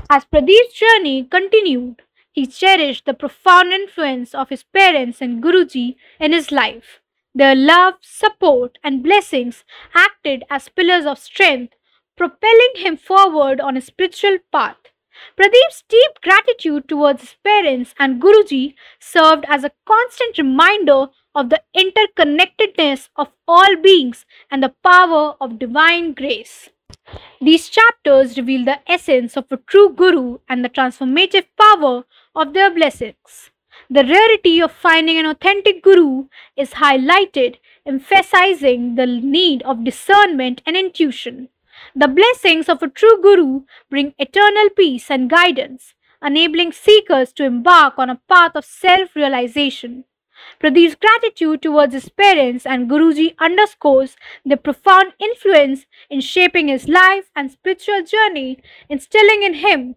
As 0.09 0.25
Pradeep's 0.25 0.73
journey 0.73 1.25
continued, 1.25 2.01
he 2.31 2.47
cherished 2.47 3.05
the 3.05 3.13
profound 3.13 3.71
influence 3.71 4.33
of 4.33 4.49
his 4.49 4.63
parents 4.63 5.21
and 5.21 5.43
Guruji 5.43 5.95
in 6.19 6.33
his 6.33 6.51
life. 6.51 7.01
Their 7.35 7.53
love, 7.53 7.97
support, 8.01 8.79
and 8.83 9.03
blessings 9.03 9.63
acted 9.93 10.43
as 10.49 10.69
pillars 10.69 11.05
of 11.05 11.19
strength 11.19 11.75
propelling 12.19 12.73
him 12.75 12.97
forward 12.97 13.61
on 13.61 13.75
his 13.75 13.85
spiritual 13.85 14.37
path. 14.51 14.75
Pradeep's 15.37 15.83
deep 15.87 16.21
gratitude 16.21 16.87
towards 16.89 17.21
his 17.21 17.35
parents 17.45 17.95
and 17.97 18.21
Guruji 18.21 18.75
served 18.99 19.45
as 19.47 19.63
a 19.63 19.71
constant 19.85 20.37
reminder 20.37 21.07
of 21.33 21.49
the 21.49 21.61
interconnectedness 21.73 23.07
of 23.15 23.29
all 23.47 23.77
beings 23.77 24.25
and 24.51 24.61
the 24.61 24.75
power 24.83 25.35
of 25.39 25.59
divine 25.59 26.13
grace. 26.13 26.69
These 27.39 27.69
chapters 27.69 28.35
reveal 28.35 28.65
the 28.65 28.79
essence 28.91 29.37
of 29.37 29.45
a 29.49 29.57
true 29.57 29.93
Guru 29.93 30.39
and 30.49 30.63
the 30.63 30.69
transformative 30.69 31.45
power 31.57 32.03
of 32.35 32.53
their 32.53 32.69
blessings. 32.69 33.51
The 33.89 34.03
rarity 34.03 34.61
of 34.61 34.73
finding 34.73 35.17
an 35.17 35.25
authentic 35.25 35.81
Guru 35.81 36.25
is 36.57 36.71
highlighted, 36.71 37.55
emphasizing 37.85 38.95
the 38.95 39.07
need 39.07 39.63
of 39.63 39.85
discernment 39.85 40.61
and 40.65 40.75
intuition. 40.75 41.47
The 41.95 42.07
blessings 42.07 42.69
of 42.69 42.81
a 42.83 42.89
true 42.89 43.21
Guru 43.21 43.63
bring 43.89 44.13
eternal 44.17 44.69
peace 44.69 45.09
and 45.09 45.29
guidance, 45.29 45.93
enabling 46.23 46.73
seekers 46.73 47.33
to 47.33 47.45
embark 47.45 47.95
on 47.97 48.09
a 48.09 48.21
path 48.29 48.55
of 48.55 48.65
self 48.65 49.15
realization. 49.15 50.05
Pradeep's 50.59 50.95
gratitude 50.95 51.61
towards 51.61 51.93
his 51.93 52.07
parents 52.09 52.65
and 52.65 52.89
Guruji 52.89 53.35
underscores 53.39 54.15
their 54.45 54.57
profound 54.57 55.13
influence 55.19 55.85
in 56.09 56.21
shaping 56.21 56.69
his 56.69 56.87
life 56.87 57.29
and 57.35 57.51
spiritual 57.51 58.03
journey, 58.03 58.59
instilling 58.89 59.43
in 59.43 59.55
him 59.55 59.95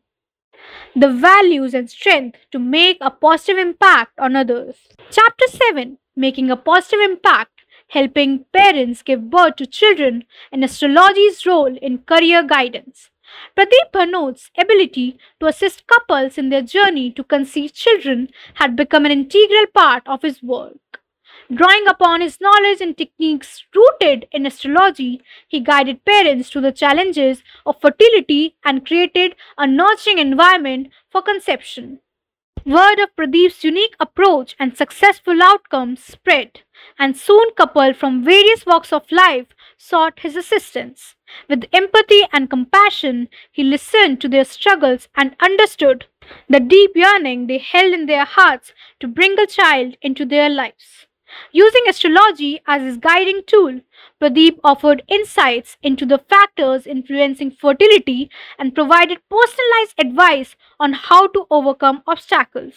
the 0.94 1.08
values 1.08 1.74
and 1.74 1.90
strength 1.90 2.38
to 2.50 2.58
make 2.58 2.98
a 3.00 3.10
positive 3.10 3.58
impact 3.58 4.18
on 4.18 4.36
others. 4.36 4.76
Chapter 5.10 5.46
7 5.48 5.98
Making 6.14 6.50
a 6.50 6.56
Positive 6.56 7.00
Impact 7.00 7.51
helping 7.92 8.44
parents 8.52 9.02
give 9.02 9.30
birth 9.30 9.56
to 9.56 9.66
children, 9.66 10.24
and 10.50 10.64
astrology's 10.64 11.44
role 11.44 11.76
in 11.76 11.98
career 11.98 12.42
guidance. 12.42 13.10
Pradeep 13.56 13.92
Bhanot's 13.92 14.50
ability 14.58 15.18
to 15.40 15.46
assist 15.46 15.86
couples 15.86 16.38
in 16.38 16.48
their 16.48 16.62
journey 16.62 17.10
to 17.10 17.22
conceive 17.22 17.74
children 17.74 18.28
had 18.54 18.76
become 18.76 19.04
an 19.04 19.12
integral 19.12 19.66
part 19.74 20.02
of 20.06 20.22
his 20.22 20.42
work. 20.42 20.78
Drawing 21.54 21.86
upon 21.86 22.22
his 22.22 22.40
knowledge 22.40 22.80
and 22.80 22.96
techniques 22.96 23.62
rooted 23.74 24.26
in 24.32 24.46
astrology, 24.46 25.20
he 25.46 25.60
guided 25.60 26.04
parents 26.06 26.48
through 26.48 26.62
the 26.62 26.72
challenges 26.72 27.42
of 27.66 27.80
fertility 27.80 28.56
and 28.64 28.86
created 28.86 29.34
a 29.58 29.66
nurturing 29.66 30.18
environment 30.18 30.88
for 31.10 31.20
conception. 31.20 32.00
Word 32.64 33.00
of 33.00 33.16
Pradeep's 33.16 33.64
unique 33.64 33.96
approach 33.98 34.54
and 34.56 34.76
successful 34.76 35.42
outcomes 35.42 35.98
spread, 36.04 36.60
and 36.96 37.16
soon 37.16 37.50
couples 37.56 37.96
from 37.96 38.24
various 38.24 38.64
walks 38.64 38.92
of 38.92 39.10
life 39.10 39.48
sought 39.76 40.20
his 40.20 40.36
assistance. 40.36 41.16
With 41.48 41.64
empathy 41.72 42.22
and 42.32 42.48
compassion, 42.48 43.28
he 43.50 43.64
listened 43.64 44.20
to 44.20 44.28
their 44.28 44.44
struggles 44.44 45.08
and 45.16 45.34
understood 45.40 46.06
the 46.48 46.60
deep 46.60 46.92
yearning 46.94 47.48
they 47.48 47.58
held 47.58 47.92
in 47.92 48.06
their 48.06 48.24
hearts 48.24 48.72
to 49.00 49.08
bring 49.08 49.36
a 49.40 49.46
child 49.46 49.96
into 50.00 50.24
their 50.24 50.48
lives. 50.48 51.06
Using 51.52 51.82
astrology 51.88 52.60
as 52.66 52.82
his 52.82 52.96
guiding 52.96 53.42
tool, 53.46 53.80
Pradeep 54.20 54.58
offered 54.62 55.02
insights 55.08 55.76
into 55.82 56.06
the 56.06 56.18
factors 56.18 56.86
influencing 56.86 57.50
fertility 57.50 58.30
and 58.58 58.74
provided 58.74 59.18
personalized 59.28 59.94
advice 59.98 60.56
on 60.78 60.92
how 60.92 61.26
to 61.28 61.46
overcome 61.50 62.02
obstacles. 62.06 62.74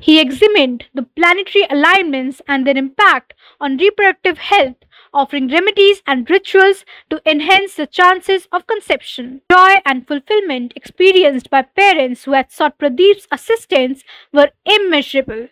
He 0.00 0.20
examined 0.20 0.86
the 0.92 1.04
planetary 1.04 1.64
alignments 1.70 2.42
and 2.48 2.66
their 2.66 2.76
impact 2.76 3.34
on 3.60 3.76
reproductive 3.76 4.38
health, 4.38 4.76
offering 5.14 5.48
remedies 5.48 6.02
and 6.06 6.28
rituals 6.28 6.84
to 7.08 7.22
enhance 7.24 7.76
the 7.76 7.86
chances 7.86 8.48
of 8.50 8.66
conception. 8.66 9.42
Joy 9.50 9.76
and 9.86 10.06
fulfillment 10.06 10.72
experienced 10.74 11.50
by 11.50 11.62
parents 11.62 12.24
who 12.24 12.32
had 12.32 12.50
sought 12.50 12.78
Pradeep's 12.78 13.28
assistance 13.30 14.02
were 14.32 14.50
immeasurable. 14.64 15.48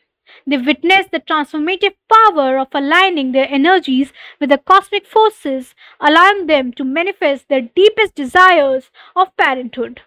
They 0.48 0.56
witnessed 0.56 1.10
the 1.10 1.20
transformative 1.20 1.92
power 2.10 2.58
of 2.58 2.68
aligning 2.72 3.32
their 3.32 3.46
energies 3.50 4.14
with 4.40 4.48
the 4.48 4.56
cosmic 4.56 5.06
forces, 5.06 5.74
allowing 6.00 6.46
them 6.46 6.72
to 6.72 6.84
manifest 6.84 7.50
their 7.50 7.60
deepest 7.60 8.14
desires 8.14 8.90
of 9.14 9.36
parenthood. 9.36 10.00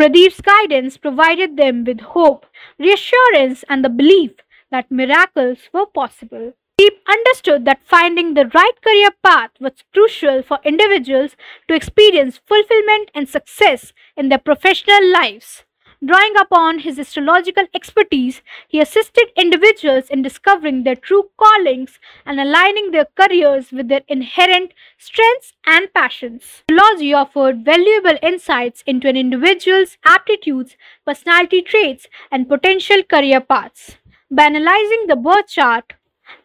Pradeep's 0.00 0.40
guidance 0.40 0.96
provided 0.96 1.58
them 1.58 1.84
with 1.84 2.00
hope, 2.00 2.46
reassurance, 2.78 3.64
and 3.68 3.84
the 3.84 3.90
belief 3.90 4.30
that 4.70 4.90
miracles 4.90 5.58
were 5.74 5.84
possible. 5.84 6.54
Pradeep 6.80 6.96
understood 7.06 7.66
that 7.66 7.84
finding 7.84 8.32
the 8.32 8.46
right 8.54 8.80
career 8.82 9.10
path 9.22 9.50
was 9.60 9.84
crucial 9.92 10.42
for 10.42 10.58
individuals 10.64 11.36
to 11.68 11.74
experience 11.74 12.38
fulfillment 12.38 13.10
and 13.14 13.28
success 13.28 13.92
in 14.16 14.30
their 14.30 14.38
professional 14.38 15.06
lives. 15.12 15.63
Drawing 16.04 16.36
upon 16.38 16.80
his 16.80 16.98
astrological 16.98 17.66
expertise, 17.74 18.42
he 18.68 18.80
assisted 18.80 19.30
individuals 19.36 20.10
in 20.10 20.22
discovering 20.22 20.82
their 20.82 20.96
true 20.96 21.30
callings 21.38 21.98
and 22.26 22.38
aligning 22.38 22.90
their 22.90 23.06
careers 23.16 23.72
with 23.72 23.88
their 23.88 24.02
inherent 24.08 24.72
strengths 24.98 25.54
and 25.64 25.94
passions. 25.94 26.62
Astrology 26.68 27.14
offered 27.14 27.64
valuable 27.64 28.18
insights 28.22 28.82
into 28.86 29.08
an 29.08 29.16
individual's 29.16 29.96
aptitudes, 30.04 30.76
personality 31.06 31.62
traits, 31.62 32.06
and 32.30 32.48
potential 32.48 33.02
career 33.02 33.40
paths. 33.40 33.96
By 34.30 34.44
analyzing 34.44 35.06
the 35.06 35.16
birth 35.16 35.48
chart, 35.48 35.94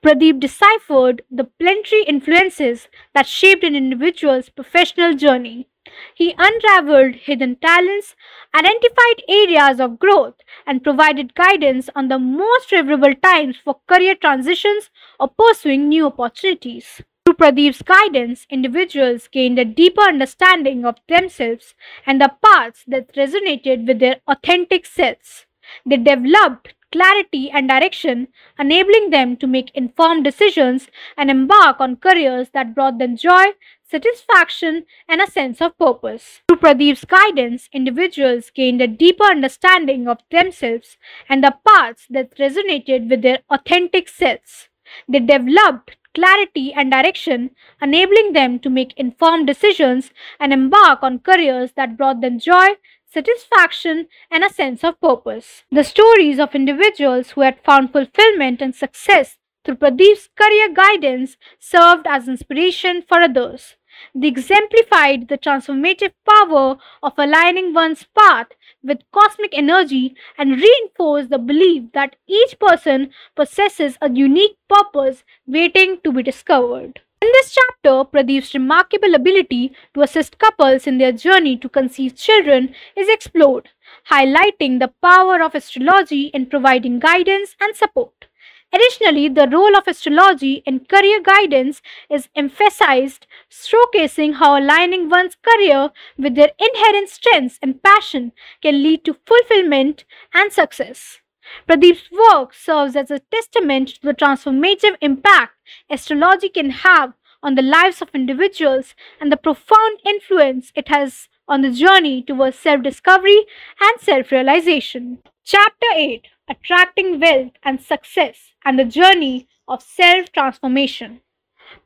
Pradeep 0.04 0.40
deciphered 0.40 1.22
the 1.32 1.46
planetary 1.46 2.04
influences 2.04 2.88
that 3.14 3.28
shaped 3.28 3.64
an 3.64 3.76
individual's 3.76 4.50
professional 4.50 5.14
journey. 5.16 5.69
He 6.16 6.36
unraveled 6.38 7.16
hidden 7.16 7.56
talents, 7.58 8.16
identified 8.54 9.24
areas 9.28 9.80
of 9.80 10.00
growth, 10.00 10.36
and 10.66 10.84
provided 10.84 11.36
guidance 11.36 11.90
on 11.96 12.08
the 12.08 12.20
most 12.20 12.70
favorable 12.70 13.14
times 13.16 13.58
for 13.64 13.80
career 13.88 14.16
transitions 14.16 14.90
or 15.20 15.30
pursuing 15.30 15.90
new 15.90 16.08
opportunities. 16.08 17.02
Through 17.26 17.36
Pradeep's 17.36 17.82
guidance, 17.82 18.48
individuals 18.50 19.28
gained 19.28 19.60
a 19.60 19.66
deeper 19.66 20.02
understanding 20.02 20.84
of 20.84 20.96
themselves 21.08 21.76
and 22.06 22.20
the 22.20 22.32
paths 22.44 22.84
that 22.88 23.14
resonated 23.14 23.88
with 23.88 24.00
their 24.00 24.22
authentic 24.28 24.86
selves. 24.86 25.46
They 25.86 25.98
developed 25.98 26.74
clarity 26.92 27.52
and 27.52 27.70
direction, 27.70 28.30
enabling 28.58 29.12
them 29.12 29.38
to 29.38 29.48
make 29.48 29.70
informed 29.76 30.24
decisions 30.24 30.88
and 31.18 31.30
embark 31.30 31.80
on 31.80 31.98
careers 31.98 32.50
that 32.52 32.74
brought 32.74 32.98
them 32.98 33.16
joy, 33.16 33.46
satisfaction, 33.90 34.86
and 35.08 35.22
a 35.22 35.30
sense 35.30 35.62
of 35.62 35.78
purpose. 35.78 36.42
Through 36.48 36.58
Pradeep's 36.58 37.06
guidance, 37.06 37.70
individuals 37.74 38.52
gained 38.52 38.82
a 38.82 38.88
deeper 38.88 39.24
understanding 39.24 40.08
of 40.08 40.20
themselves 40.30 40.98
and 41.28 41.44
the 41.44 41.56
paths 41.68 42.06
that 42.10 42.38
resonated 42.38 43.10
with 43.10 43.22
their 43.22 43.40
authentic 43.50 44.08
selves. 44.08 44.70
They 45.08 45.20
developed 45.20 45.98
clarity 46.14 46.74
and 46.74 46.92
direction, 46.92 47.52
enabling 47.82 48.34
them 48.34 48.60
to 48.60 48.70
make 48.70 48.94
informed 48.98 49.48
decisions 49.48 50.12
and 50.40 50.52
embark 50.52 51.02
on 51.02 51.20
careers 51.20 51.72
that 51.74 51.98
brought 51.98 52.22
them 52.22 52.40
joy, 52.40 52.70
satisfaction, 53.12 54.08
and 54.30 54.44
a 54.44 54.50
sense 54.50 54.84
of 54.84 55.00
purpose. 55.02 55.64
The 55.72 55.84
stories 55.84 56.40
of 56.40 56.56
individuals 56.56 57.32
who 57.32 57.42
had 57.42 57.64
found 57.64 57.92
fulfillment 57.92 58.62
and 58.62 58.76
success 58.76 59.38
through 59.66 59.76
Pradeep's 59.76 60.30
career 60.36 60.74
guidance 60.74 61.38
served 61.60 62.08
as 62.08 62.28
inspiration 62.28 63.04
for 63.08 63.20
others. 63.20 63.76
They 64.16 64.28
exemplified 64.28 65.28
the 65.28 65.38
transformative 65.38 66.14
power 66.28 66.78
of 67.04 67.14
aligning 67.18 67.74
one's 67.74 68.06
path 68.18 68.48
with 68.84 69.04
cosmic 69.12 69.58
energy 69.58 70.16
and 70.38 70.62
reinforced 70.62 71.30
the 71.30 71.38
belief 71.38 71.92
that 71.94 72.16
each 72.28 72.58
person 72.60 73.12
possesses 73.36 73.98
a 74.02 74.10
unique 74.10 74.58
purpose 74.70 75.24
waiting 75.46 76.00
to 76.04 76.12
be 76.12 76.24
discovered. 76.24 77.02
In 77.22 77.28
this 77.34 77.54
chapter, 77.54 78.06
Pradeep's 78.10 78.54
remarkable 78.54 79.14
ability 79.14 79.74
to 79.94 80.02
assist 80.04 80.40
couples 80.40 80.88
in 80.88 81.00
their 81.00 81.12
journey 81.12 81.58
to 81.58 81.68
conceive 81.68 82.16
children 82.16 82.74
is 82.96 83.10
explored, 83.10 83.70
highlighting 84.10 84.80
the 84.80 84.94
power 85.02 85.42
of 85.42 85.54
astrology 85.54 86.28
in 86.28 86.46
providing 86.46 86.98
guidance 86.98 87.58
and 87.60 87.76
support. 87.76 88.29
Additionally, 88.72 89.28
the 89.30 89.48
role 89.48 89.76
of 89.76 89.88
astrology 89.88 90.62
in 90.66 90.86
career 90.86 91.22
guidance 91.22 91.82
is 92.10 92.30
emphasized, 92.36 93.26
showcasing 93.50 94.36
how 94.36 94.60
aligning 94.60 95.10
one's 95.10 95.36
career 95.36 95.92
with 96.18 96.36
their 96.36 96.52
inherent 96.60 97.10
strengths 97.10 97.58
and 97.62 97.82
passion 97.82 98.32
can 98.62 98.84
lead 98.84 99.04
to 99.06 99.18
fulfillment 99.26 100.06
and 100.34 100.52
success. 100.52 101.20
Pradeep's 101.68 102.10
work 102.12 102.54
serves 102.54 102.96
as 102.96 103.10
a 103.10 103.20
testament 103.20 103.90
to 103.90 104.02
the 104.02 104.14
transformative 104.14 104.96
impact 105.02 105.54
astrology 105.90 106.50
can 106.50 106.70
have 106.70 107.14
on 107.42 107.56
the 107.56 107.62
lives 107.62 108.02
of 108.02 108.10
individuals 108.14 108.94
and 109.20 109.32
the 109.32 109.38
profound 109.38 110.00
influence 110.06 110.72
it 110.76 110.90
has 110.90 111.28
on 111.48 111.62
the 111.62 111.72
journey 111.72 112.22
towards 112.22 112.60
self 112.60 112.84
discovery 112.84 113.46
and 113.82 114.00
self 114.00 114.32
realization. 114.32 115.20
Chapter 115.44 115.88
8 115.96 116.28
Attracting 116.52 117.20
Wealth 117.20 117.52
and 117.62 117.80
Success 117.80 118.54
and 118.66 118.80
the 118.80 118.84
Journey 118.84 119.48
of 119.68 119.84
Self 119.84 120.32
Transformation. 120.32 121.22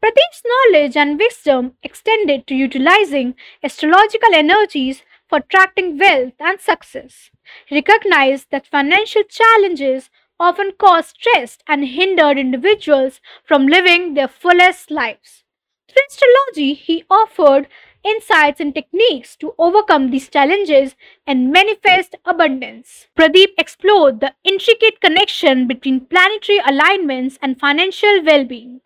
Pradeep's 0.02 0.42
knowledge 0.46 0.96
and 0.96 1.20
wisdom 1.20 1.74
extended 1.84 2.48
to 2.48 2.56
utilizing 2.56 3.36
astrological 3.62 4.34
energies 4.34 5.04
for 5.28 5.40
attracting 5.40 5.98
wealth 5.98 6.36
and 6.40 6.62
success. 6.62 7.30
He 7.66 7.76
recognized 7.76 8.52
that 8.52 8.66
financial 8.66 9.24
challenges 9.24 10.10
often 10.40 10.72
cause 10.80 11.08
stress 11.08 11.58
and 11.68 11.86
hindered 11.86 12.38
individuals 12.38 13.20
from 13.44 13.68
living 13.68 14.14
their 14.14 14.30
fullest 14.30 14.90
lives. 14.90 15.44
Through 15.90 16.04
astrology, 16.10 16.74
he 16.74 17.04
offered 17.10 17.68
insights 18.04 18.60
and 18.60 18.74
techniques 18.74 19.36
to 19.38 19.54
overcome 19.58 20.12
these 20.12 20.30
challenges 20.30 20.96
and 21.26 21.52
manifest 21.52 22.16
abundance. 22.26 23.08
Pradeep 23.18 23.54
explored 23.58 24.20
the 24.20 24.34
intricate 24.44 25.02
connection 25.02 25.68
between 25.68 26.06
planetary 26.06 26.60
alignments 26.66 27.38
and 27.42 27.60
financial 27.60 28.24
well 28.24 28.46
being. 28.46 28.82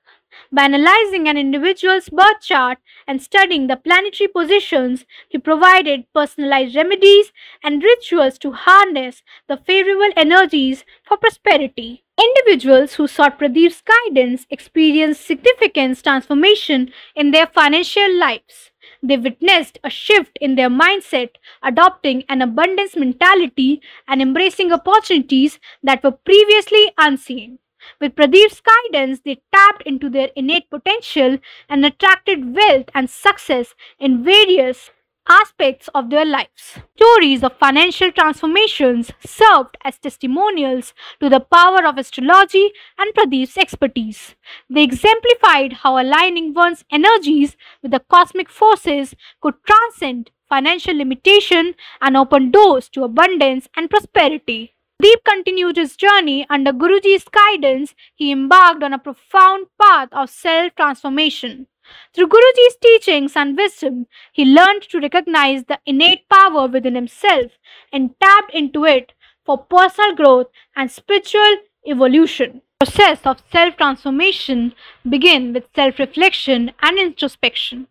By 0.52 0.64
analyzing 0.64 1.28
an 1.28 1.38
individual's 1.38 2.10
birth 2.10 2.42
chart 2.42 2.78
and 3.08 3.22
studying 3.22 3.68
the 3.68 3.76
planetary 3.76 4.28
positions, 4.28 5.06
he 5.28 5.38
provided 5.38 6.06
personalized 6.14 6.76
remedies 6.76 7.32
and 7.64 7.84
rituals 7.84 8.38
to 8.40 8.52
harness 8.52 9.24
the 9.48 9.58
favorable 9.58 10.12
energies 10.16 10.86
for 11.04 11.18
prosperity. 11.18 12.04
Individuals 12.20 12.96
who 12.96 13.08
sought 13.08 13.40
Pradeep's 13.40 13.82
guidance 13.82 14.46
experienced 14.50 15.26
significant 15.26 16.04
transformation 16.04 16.92
in 17.16 17.32
their 17.32 17.48
financial 17.48 18.14
lives. 18.18 18.72
They 19.02 19.18
witnessed 19.18 19.80
a 19.84 19.90
shift 19.90 20.38
in 20.42 20.56
their 20.56 20.70
mindset, 20.70 21.36
adopting 21.64 22.24
an 22.30 22.42
abundance 22.42 22.96
mentality 22.96 23.82
and 24.08 24.22
embracing 24.22 24.72
opportunities 24.72 25.60
that 25.84 26.04
were 26.04 26.12
previously 26.12 26.92
unseen. 26.98 27.60
With 28.02 28.16
Pradeep's 28.16 28.62
guidance, 28.62 29.22
they 29.22 29.42
tapped 29.54 29.84
into 29.84 30.10
their 30.10 30.30
innate 30.36 30.70
potential 30.70 31.38
and 31.70 31.86
attracted 31.86 32.56
wealth 32.56 32.90
and 32.94 33.10
success 33.10 33.76
in 34.00 34.24
various 34.24 34.92
aspects 35.30 35.90
of 35.94 36.10
their 36.10 36.26
lives. 36.26 36.80
Stories 36.96 37.44
of 37.44 37.58
financial 37.58 38.12
transformations 38.12 39.12
served 39.26 39.78
as 39.84 39.98
testimonials 39.98 40.94
to 41.20 41.30
the 41.30 41.40
power 41.40 41.86
of 41.86 41.98
astrology 41.98 42.72
and 42.98 43.14
Pradeep's 43.14 43.58
expertise. 43.58 44.36
They 44.70 44.84
exemplified 44.84 45.74
how 45.74 46.02
aligning 46.02 46.54
one's 46.54 46.86
energies 46.92 47.56
with 47.82 47.92
the 47.92 48.00
cosmic 48.00 48.50
forces 48.50 49.16
could 49.42 49.56
transcend 49.66 50.32
financial 50.50 50.96
limitation 50.96 51.76
and 52.02 52.16
open 52.16 52.52
doors 52.52 52.90
to 52.90 53.04
abundance 53.04 53.68
and 53.76 53.90
prosperity. 53.90 54.74
Deep 55.00 55.20
continued 55.24 55.78
his 55.78 55.96
journey 55.96 56.48
under 56.50 56.72
Guruji's 56.72 57.26
guidance. 57.26 57.94
He 58.16 58.32
embarked 58.32 58.82
on 58.82 58.94
a 58.94 58.98
profound 59.00 59.68
path 59.80 60.10
of 60.12 60.30
self 60.30 60.74
transformation. 60.76 61.68
Through 62.14 62.28
Guruji's 62.28 62.78
teachings 62.82 63.36
and 63.36 63.56
wisdom, 63.58 64.08
he 64.32 64.46
learned 64.46 64.84
to 64.90 65.00
recognize 65.00 65.64
the 65.66 65.80
innate 65.86 66.28
power 66.30 66.68
within 66.68 66.96
himself 66.96 67.52
and 67.92 68.20
tapped 68.20 68.54
into 68.54 68.86
it 68.86 69.14
for 69.46 69.58
personal 69.58 70.16
growth 70.16 70.48
and 70.76 70.92
spiritual 70.92 71.58
evolution. 71.86 72.62
The 72.80 72.86
process 72.86 73.26
of 73.26 73.42
self 73.52 73.78
transformation 73.78 74.74
begins 75.08 75.54
with 75.54 75.70
self 75.76 76.00
reflection 76.00 76.74
and 76.82 77.00
introspection. 77.00 77.88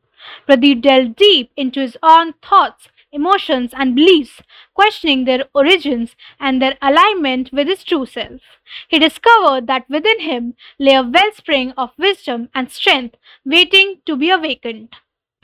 Pradeep 0.48 0.82
delved 0.82 1.16
deep 1.16 1.52
into 1.56 1.80
his 1.80 1.96
own 2.02 2.34
thoughts 2.34 2.88
emotions, 3.16 3.74
and 3.74 3.96
beliefs, 3.96 4.42
questioning 4.74 5.24
their 5.24 5.46
origins 5.54 6.14
and 6.38 6.62
their 6.62 6.78
alignment 6.80 7.50
with 7.52 7.66
his 7.66 7.82
true 7.82 8.06
self. 8.06 8.40
He 8.86 9.00
discovered 9.00 9.66
that 9.66 9.88
within 9.90 10.20
him 10.20 10.54
lay 10.78 10.94
a 10.94 11.02
wellspring 11.02 11.72
of 11.72 11.90
wisdom 11.98 12.50
and 12.54 12.70
strength 12.70 13.16
waiting 13.44 14.02
to 14.06 14.16
be 14.16 14.30
awakened. 14.30 14.94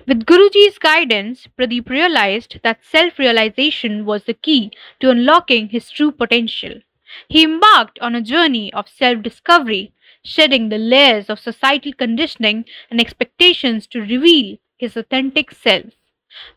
With 0.06 0.26
Guruji's 0.26 0.78
guidance, 0.78 1.48
Pradeep 1.58 1.88
realized 1.88 2.60
that 2.62 2.84
self 2.84 3.18
realization 3.18 4.04
was 4.04 4.22
the 4.22 4.34
key 4.34 4.70
to 5.00 5.10
unlocking 5.10 5.70
his 5.70 5.90
true 5.90 6.12
potential. 6.12 6.82
He 7.28 7.42
embarked 7.42 7.98
on 7.98 8.14
a 8.14 8.22
journey 8.22 8.72
of 8.74 8.88
self 8.88 9.22
discovery, 9.22 9.92
shedding 10.22 10.68
the 10.68 10.78
layers 10.78 11.28
of 11.28 11.40
societal 11.40 11.94
conditioning 11.94 12.64
and 12.90 13.00
expectations 13.00 13.88
to 13.88 14.00
reveal 14.02 14.58
his 14.78 14.96
authentic 14.96 15.50
self. 15.50 15.94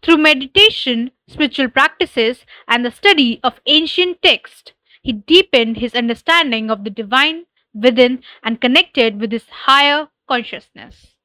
Through 0.02 0.18
meditation, 0.18 1.12
spiritual 1.28 1.70
practices, 1.70 2.46
and 2.68 2.86
the 2.86 2.92
study 2.92 3.40
of 3.44 3.60
ancient 3.66 4.22
texts, 4.22 4.74
he 5.02 5.12
deepened 5.14 5.78
his 5.78 5.96
understanding 5.96 6.72
of 6.72 6.84
the 6.84 6.90
divine 6.90 7.46
within 7.74 8.24
and 8.44 8.62
connected 8.62 9.20
with 9.20 9.32
his 9.32 9.50
higher 9.50 10.10
consciousness. 10.28 11.16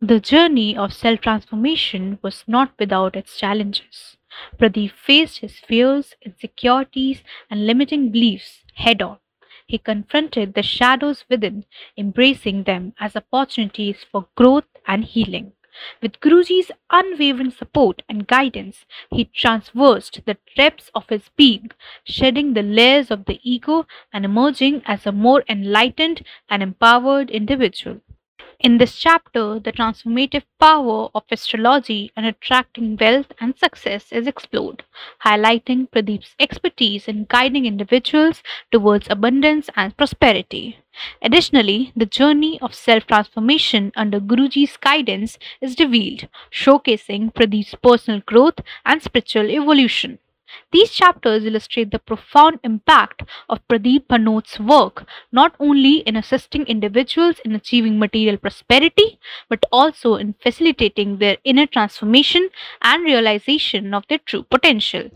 The 0.00 0.18
journey 0.20 0.76
of 0.76 0.92
self 0.92 1.20
transformation 1.20 2.18
was 2.22 2.44
not 2.46 2.72
without 2.78 3.16
its 3.16 3.36
challenges. 3.38 4.16
Pradeep 4.58 4.92
faced 4.92 5.38
his 5.38 5.58
fears, 5.58 6.14
insecurities, 6.22 7.22
and 7.50 7.66
limiting 7.66 8.10
beliefs 8.10 8.64
head 8.74 9.02
on. 9.02 9.18
He 9.66 9.78
confronted 9.78 10.54
the 10.54 10.62
shadows 10.62 11.24
within, 11.28 11.66
embracing 11.96 12.64
them 12.64 12.94
as 12.98 13.14
opportunities 13.14 14.04
for 14.10 14.28
growth 14.36 14.66
and 14.86 15.04
healing. 15.04 15.52
With 16.02 16.18
Guruji's 16.18 16.72
unwavering 16.90 17.52
support 17.52 18.02
and 18.08 18.26
guidance, 18.26 18.84
he 19.10 19.26
traversed 19.26 20.22
the 20.26 20.36
depths 20.56 20.90
of 20.96 21.08
his 21.08 21.28
being, 21.36 21.70
shedding 22.02 22.54
the 22.54 22.62
layers 22.62 23.10
of 23.10 23.26
the 23.26 23.38
ego 23.44 23.86
and 24.12 24.24
emerging 24.24 24.82
as 24.86 25.06
a 25.06 25.12
more 25.12 25.44
enlightened 25.48 26.26
and 26.48 26.62
empowered 26.62 27.30
individual. 27.30 28.00
In 28.60 28.76
this 28.78 28.96
chapter, 28.96 29.58
the 29.58 29.72
transformative 29.72 30.44
power 30.60 31.08
of 31.14 31.24
astrology 31.32 32.12
in 32.14 32.24
attracting 32.26 32.96
wealth 32.96 33.32
and 33.40 33.58
success 33.58 34.12
is 34.12 34.26
explored, 34.26 34.84
highlighting 35.24 35.88
Pradeep's 35.90 36.36
expertise 36.38 37.08
in 37.08 37.24
guiding 37.28 37.66
individuals 37.66 38.42
towards 38.70 39.08
abundance 39.10 39.68
and 39.76 39.96
prosperity. 39.96 40.78
Additionally, 41.22 41.92
the 41.96 42.06
journey 42.06 42.60
of 42.60 42.74
self 42.74 43.06
transformation 43.06 43.92
under 43.96 44.20
Guruji's 44.20 44.76
guidance 44.76 45.38
is 45.60 45.80
revealed, 45.80 46.28
showcasing 46.52 47.32
Pradeep's 47.34 47.74
personal 47.82 48.20
growth 48.20 48.60
and 48.84 49.02
spiritual 49.02 49.50
evolution. 49.50 50.18
These 50.72 50.90
chapters 50.90 51.44
illustrate 51.44 51.90
the 51.90 51.98
profound 51.98 52.60
impact 52.62 53.22
of 53.48 53.66
Pradeep 53.68 54.06
Bhanot's 54.06 54.58
work, 54.58 55.06
not 55.32 55.54
only 55.58 55.98
in 55.98 56.16
assisting 56.16 56.64
individuals 56.66 57.40
in 57.44 57.54
achieving 57.54 57.98
material 57.98 58.36
prosperity, 58.36 59.18
but 59.48 59.64
also 59.72 60.14
in 60.14 60.34
facilitating 60.40 61.18
their 61.18 61.36
inner 61.44 61.66
transformation 61.66 62.50
and 62.82 63.04
realization 63.04 63.92
of 63.94 64.04
their 64.08 64.18
true 64.18 64.42
potential. 64.44 65.10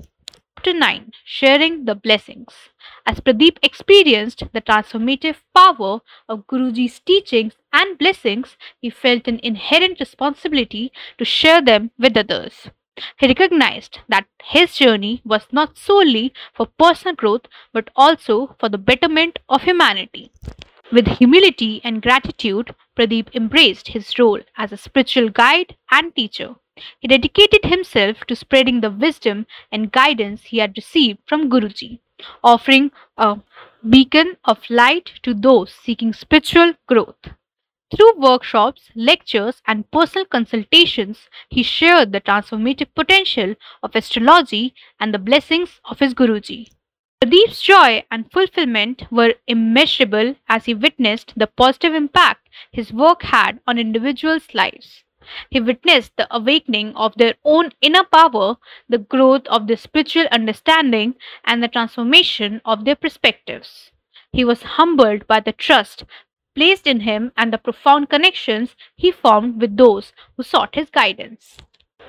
Chapter 0.57 0.79
9 0.79 1.13
Sharing 1.25 1.85
the 1.85 1.95
Blessings. 1.95 2.71
As 3.05 3.21
Pradeep 3.21 3.59
experienced 3.63 4.45
the 4.55 4.63
transformative 4.63 5.37
power 5.55 6.01
of 6.27 6.47
Guruji's 6.47 7.01
teachings 7.01 7.55
and 7.71 7.99
blessings, 7.99 8.57
he 8.81 8.89
felt 8.89 9.29
an 9.29 9.41
inherent 9.43 10.01
responsibility 10.01 10.91
to 11.19 11.25
share 11.27 11.61
them 11.61 11.91
with 11.99 12.17
others. 12.17 12.71
He 13.19 13.27
recognized 13.27 13.99
that 14.09 14.27
his 14.45 14.77
journey 14.77 15.21
was 15.25 15.47
not 15.51 15.77
solely 15.77 16.33
for 16.53 16.67
personal 16.67 17.15
growth 17.15 17.47
but 17.73 17.91
also 17.97 18.55
for 18.61 18.69
the 18.69 18.79
betterment 18.79 19.39
of 19.49 19.63
humanity. 19.63 20.31
With 20.93 21.09
humility 21.09 21.81
and 21.83 22.03
gratitude, 22.03 22.75
Pradeep 22.97 23.35
embraced 23.35 23.89
his 23.89 24.17
role 24.19 24.41
as 24.57 24.71
a 24.71 24.77
spiritual 24.77 25.29
guide 25.29 25.77
and 25.91 26.15
teacher. 26.15 26.55
He 27.01 27.09
dedicated 27.09 27.65
himself 27.65 28.19
to 28.27 28.37
spreading 28.37 28.81
the 28.81 28.91
wisdom 28.91 29.47
and 29.73 29.91
guidance 29.91 30.45
he 30.45 30.59
had 30.59 30.77
received 30.77 31.21
from 31.27 31.49
Guruji, 31.49 32.01
offering 32.43 32.93
a 33.17 33.41
beacon 33.89 34.37
of 34.45 34.69
light 34.71 35.13
to 35.23 35.35
those 35.35 35.73
seeking 35.73 36.13
spiritual 36.13 36.75
growth. 36.87 37.31
Through 37.91 38.19
workshops, 38.19 38.91
lectures, 38.95 39.63
and 39.67 39.91
personal 39.91 40.27
consultations, 40.27 41.29
he 41.49 41.63
shared 41.63 42.13
the 42.13 42.21
transformative 42.21 42.95
potential 42.95 43.55
of 43.83 43.95
astrology 43.95 44.75
and 44.99 45.13
the 45.13 45.19
blessings 45.19 45.81
of 45.85 45.99
his 45.99 46.15
Guruji. 46.15 46.71
Pradeep's 47.21 47.63
joy 47.63 48.05
and 48.11 48.31
fulfillment 48.31 49.11
were 49.11 49.35
immeasurable 49.47 50.37
as 50.49 50.67
he 50.67 50.75
witnessed 50.75 51.33
the 51.37 51.47
positive 51.47 51.95
impact 51.95 52.49
his 52.71 52.93
work 52.93 53.23
had 53.23 53.61
on 53.67 53.79
individuals' 53.79 54.55
lives. 54.55 55.05
He 55.49 55.59
witnessed 55.59 56.17
the 56.17 56.27
awakening 56.35 56.95
of 56.97 57.15
their 57.17 57.35
own 57.45 57.71
inner 57.81 58.05
power, 58.05 58.57
the 58.89 58.99
growth 58.99 59.47
of 59.47 59.67
their 59.67 59.79
spiritual 59.79 60.27
understanding, 60.31 61.15
and 61.45 61.63
the 61.63 61.69
transformation 61.69 62.61
of 62.65 62.85
their 62.85 62.97
perspectives. 62.97 63.91
He 64.33 64.45
was 64.45 64.63
humbled 64.63 65.27
by 65.27 65.41
the 65.41 65.53
trust 65.53 66.05
placed 66.55 66.87
in 66.87 67.01
him 67.01 67.33
and 67.37 67.53
the 67.53 67.59
profound 67.59 68.09
connections 68.09 68.77
he 68.97 69.11
formed 69.11 69.61
with 69.61 69.77
those 69.77 70.13
who 70.37 70.43
sought 70.43 70.75
his 70.75 70.91
guidance. 70.91 71.59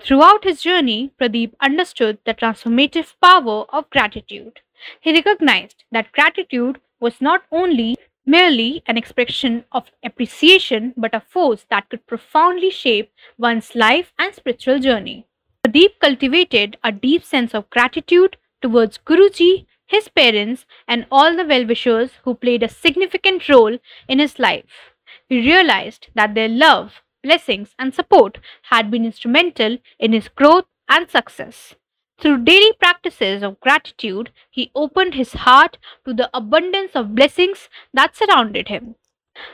Throughout 0.01 0.43
his 0.43 0.61
journey, 0.61 1.11
Pradeep 1.19 1.53
understood 1.61 2.19
the 2.25 2.33
transformative 2.33 3.13
power 3.21 3.65
of 3.69 3.89
gratitude. 3.89 4.59
He 5.01 5.13
recognized 5.13 5.83
that 5.91 6.11
gratitude 6.11 6.79
was 6.99 7.21
not 7.21 7.43
only 7.51 7.97
merely 8.25 8.83
an 8.87 8.97
expression 8.97 9.63
of 9.71 9.91
appreciation 10.03 10.93
but 10.97 11.13
a 11.13 11.19
force 11.19 11.65
that 11.69 11.89
could 11.89 12.05
profoundly 12.07 12.69
shape 12.69 13.11
one's 13.37 13.75
life 13.75 14.13
and 14.17 14.33
spiritual 14.33 14.79
journey. 14.79 15.25
Pradeep 15.65 15.99
cultivated 15.99 16.77
a 16.83 16.91
deep 16.91 17.23
sense 17.23 17.53
of 17.53 17.69
gratitude 17.69 18.37
towards 18.61 18.97
Guruji 18.97 19.65
his 19.85 20.09
parents, 20.09 20.65
and 20.87 21.05
all 21.11 21.35
the 21.35 21.45
well 21.45 21.65
wishers 21.65 22.11
who 22.23 22.35
played 22.35 22.63
a 22.63 22.69
significant 22.69 23.47
role 23.49 23.77
in 24.07 24.19
his 24.19 24.39
life. 24.39 24.93
He 25.27 25.39
realized 25.39 26.07
that 26.15 26.35
their 26.35 26.49
love, 26.49 27.01
blessings, 27.23 27.75
and 27.77 27.93
support 27.93 28.39
had 28.63 28.89
been 28.91 29.05
instrumental 29.05 29.77
in 29.99 30.13
his 30.13 30.27
growth 30.27 30.65
and 30.89 31.09
success. 31.09 31.75
Through 32.19 32.45
daily 32.45 32.71
practices 32.79 33.43
of 33.43 33.59
gratitude, 33.59 34.31
he 34.49 34.71
opened 34.73 35.15
his 35.15 35.33
heart 35.33 35.77
to 36.05 36.13
the 36.13 36.29
abundance 36.33 36.91
of 36.95 37.15
blessings 37.15 37.69
that 37.93 38.15
surrounded 38.15 38.69
him. 38.69 38.95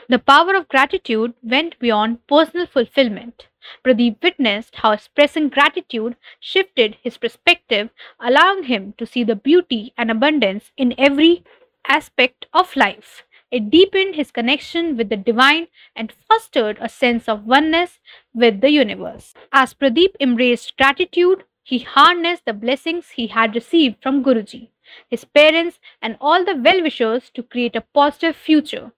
The 0.08 0.18
power 0.18 0.54
of 0.54 0.68
gratitude 0.68 1.34
went 1.42 1.78
beyond 1.78 2.26
personal 2.26 2.66
fulfillment. 2.66 3.48
Pradeep 3.84 4.22
witnessed 4.22 4.76
how 4.76 4.92
expressing 4.92 5.48
gratitude 5.48 6.16
shifted 6.40 6.96
his 7.02 7.16
perspective, 7.16 7.90
allowing 8.20 8.64
him 8.64 8.94
to 8.98 9.06
see 9.06 9.24
the 9.24 9.36
beauty 9.36 9.92
and 9.96 10.10
abundance 10.10 10.72
in 10.76 10.94
every 10.98 11.44
aspect 11.86 12.46
of 12.52 12.76
life. 12.76 13.24
It 13.50 13.70
deepened 13.70 14.14
his 14.14 14.30
connection 14.30 14.96
with 14.96 15.10
the 15.10 15.16
divine 15.16 15.68
and 15.94 16.12
fostered 16.12 16.78
a 16.80 16.88
sense 16.88 17.28
of 17.28 17.46
oneness 17.46 18.00
with 18.32 18.60
the 18.60 18.70
universe. 18.70 19.34
As 19.52 19.74
Pradeep 19.74 20.16
embraced 20.20 20.76
gratitude, 20.76 21.44
he 21.62 21.80
harnessed 21.80 22.44
the 22.46 22.52
blessings 22.52 23.10
he 23.10 23.26
had 23.26 23.54
received 23.54 24.02
from 24.02 24.24
Guruji, 24.24 24.70
his 25.08 25.24
parents, 25.24 25.80
and 26.00 26.16
all 26.20 26.44
the 26.44 26.56
well 26.56 26.82
wishers 26.82 27.30
to 27.34 27.42
create 27.42 27.76
a 27.76 27.82
positive 27.82 28.36
future. 28.36 28.92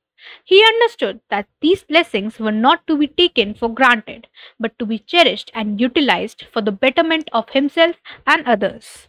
He 0.45 0.65
understood 0.65 1.21
that 1.31 1.49
these 1.61 1.85
blessings 1.85 2.39
were 2.39 2.53
not 2.53 2.87
to 2.87 2.97
be 2.97 3.07
taken 3.07 3.55
for 3.55 3.69
granted, 3.69 4.29
but 4.59 4.79
to 4.79 4.87
be 4.87 4.99
cherished 4.99 5.51
and 5.55 5.81
utilized 5.81 6.47
for 6.53 6.61
the 6.61 6.73
betterment 6.73 7.29
of 7.33 7.51
himself 7.51 7.97
and 8.27 8.47
others. 8.47 9.09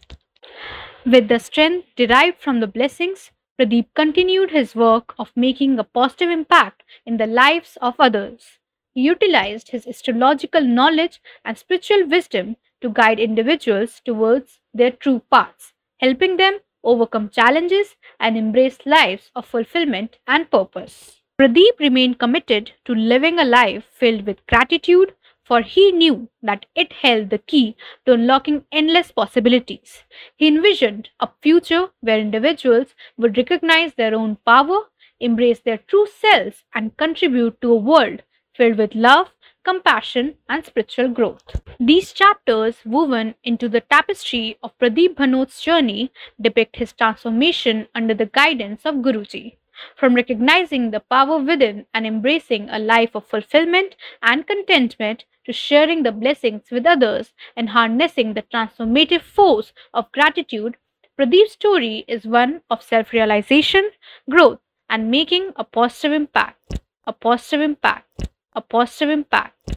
With 1.04 1.28
the 1.28 1.38
strength 1.38 1.88
derived 1.96 2.40
from 2.40 2.60
the 2.60 2.66
blessings, 2.66 3.30
Pradeep 3.58 3.86
continued 3.94 4.50
his 4.50 4.74
work 4.74 5.14
of 5.18 5.32
making 5.34 5.78
a 5.78 5.84
positive 5.84 6.30
impact 6.30 6.82
in 7.06 7.16
the 7.16 7.26
lives 7.26 7.78
of 7.80 7.94
others. 7.98 8.58
He 8.92 9.02
utilized 9.02 9.70
his 9.70 9.86
astrological 9.86 10.60
knowledge 10.62 11.22
and 11.44 11.56
spiritual 11.56 12.06
wisdom 12.06 12.56
to 12.80 12.90
guide 12.90 13.18
individuals 13.20 14.00
towards 14.04 14.60
their 14.74 14.90
true 14.90 15.22
paths, 15.30 15.72
helping 15.98 16.36
them 16.36 16.58
overcome 16.86 17.28
challenges 17.28 17.96
and 18.18 18.36
embrace 18.38 18.78
lives 18.86 19.30
of 19.34 19.44
fulfillment 19.44 20.18
and 20.26 20.50
purpose. 20.50 21.20
Pradeep 21.38 21.78
remained 21.78 22.18
committed 22.18 22.72
to 22.86 22.94
living 22.94 23.38
a 23.38 23.44
life 23.44 23.84
filled 23.92 24.26
with 24.26 24.46
gratitude, 24.46 25.14
for 25.44 25.60
he 25.60 25.92
knew 25.92 26.28
that 26.42 26.64
it 26.74 26.92
held 26.94 27.28
the 27.28 27.38
key 27.38 27.76
to 28.04 28.14
unlocking 28.14 28.64
endless 28.72 29.12
possibilities. 29.12 30.02
He 30.36 30.48
envisioned 30.48 31.10
a 31.20 31.28
future 31.42 31.90
where 32.00 32.18
individuals 32.18 32.94
would 33.18 33.36
recognize 33.36 33.94
their 33.94 34.14
own 34.14 34.36
power, 34.46 34.78
embrace 35.20 35.60
their 35.60 35.78
true 35.78 36.06
selves, 36.06 36.64
and 36.74 36.96
contribute 36.96 37.60
to 37.60 37.72
a 37.72 37.76
world 37.76 38.22
filled 38.54 38.78
with 38.78 38.94
love, 38.94 39.28
compassion, 39.66 40.36
and 40.48 40.64
spiritual 40.64 41.08
growth. 41.08 41.60
These 41.80 42.12
chapters, 42.12 42.76
woven 42.84 43.34
into 43.42 43.68
the 43.68 43.80
tapestry 43.80 44.56
of 44.62 44.78
Pradeep 44.78 45.16
Bhanot's 45.16 45.60
journey, 45.60 46.12
depict 46.40 46.76
his 46.76 46.92
transformation 46.92 47.88
under 47.92 48.14
the 48.14 48.26
guidance 48.26 48.86
of 48.86 49.02
Guruji. 49.06 49.56
From 49.96 50.14
recognizing 50.14 50.92
the 50.92 51.00
power 51.00 51.38
within 51.38 51.86
and 51.92 52.06
embracing 52.06 52.70
a 52.70 52.78
life 52.78 53.16
of 53.16 53.26
fulfillment 53.26 53.96
and 54.22 54.46
contentment 54.46 55.24
to 55.44 55.52
sharing 55.52 56.04
the 56.04 56.12
blessings 56.12 56.70
with 56.70 56.86
others 56.86 57.34
and 57.56 57.70
harnessing 57.70 58.34
the 58.34 58.42
transformative 58.42 59.22
force 59.22 59.72
of 59.92 60.12
gratitude, 60.12 60.76
Pradeep's 61.18 61.54
story 61.54 62.04
is 62.06 62.24
one 62.24 62.62
of 62.70 62.84
self 62.84 63.12
realization, 63.12 63.90
growth, 64.30 64.60
and 64.88 65.10
making 65.10 65.52
a 65.56 65.64
positive 65.64 66.12
impact. 66.12 66.80
A 67.04 67.12
positive 67.12 67.60
impact. 67.60 68.28
A 68.56 68.60
positive 68.62 69.10
impact. 69.10 69.74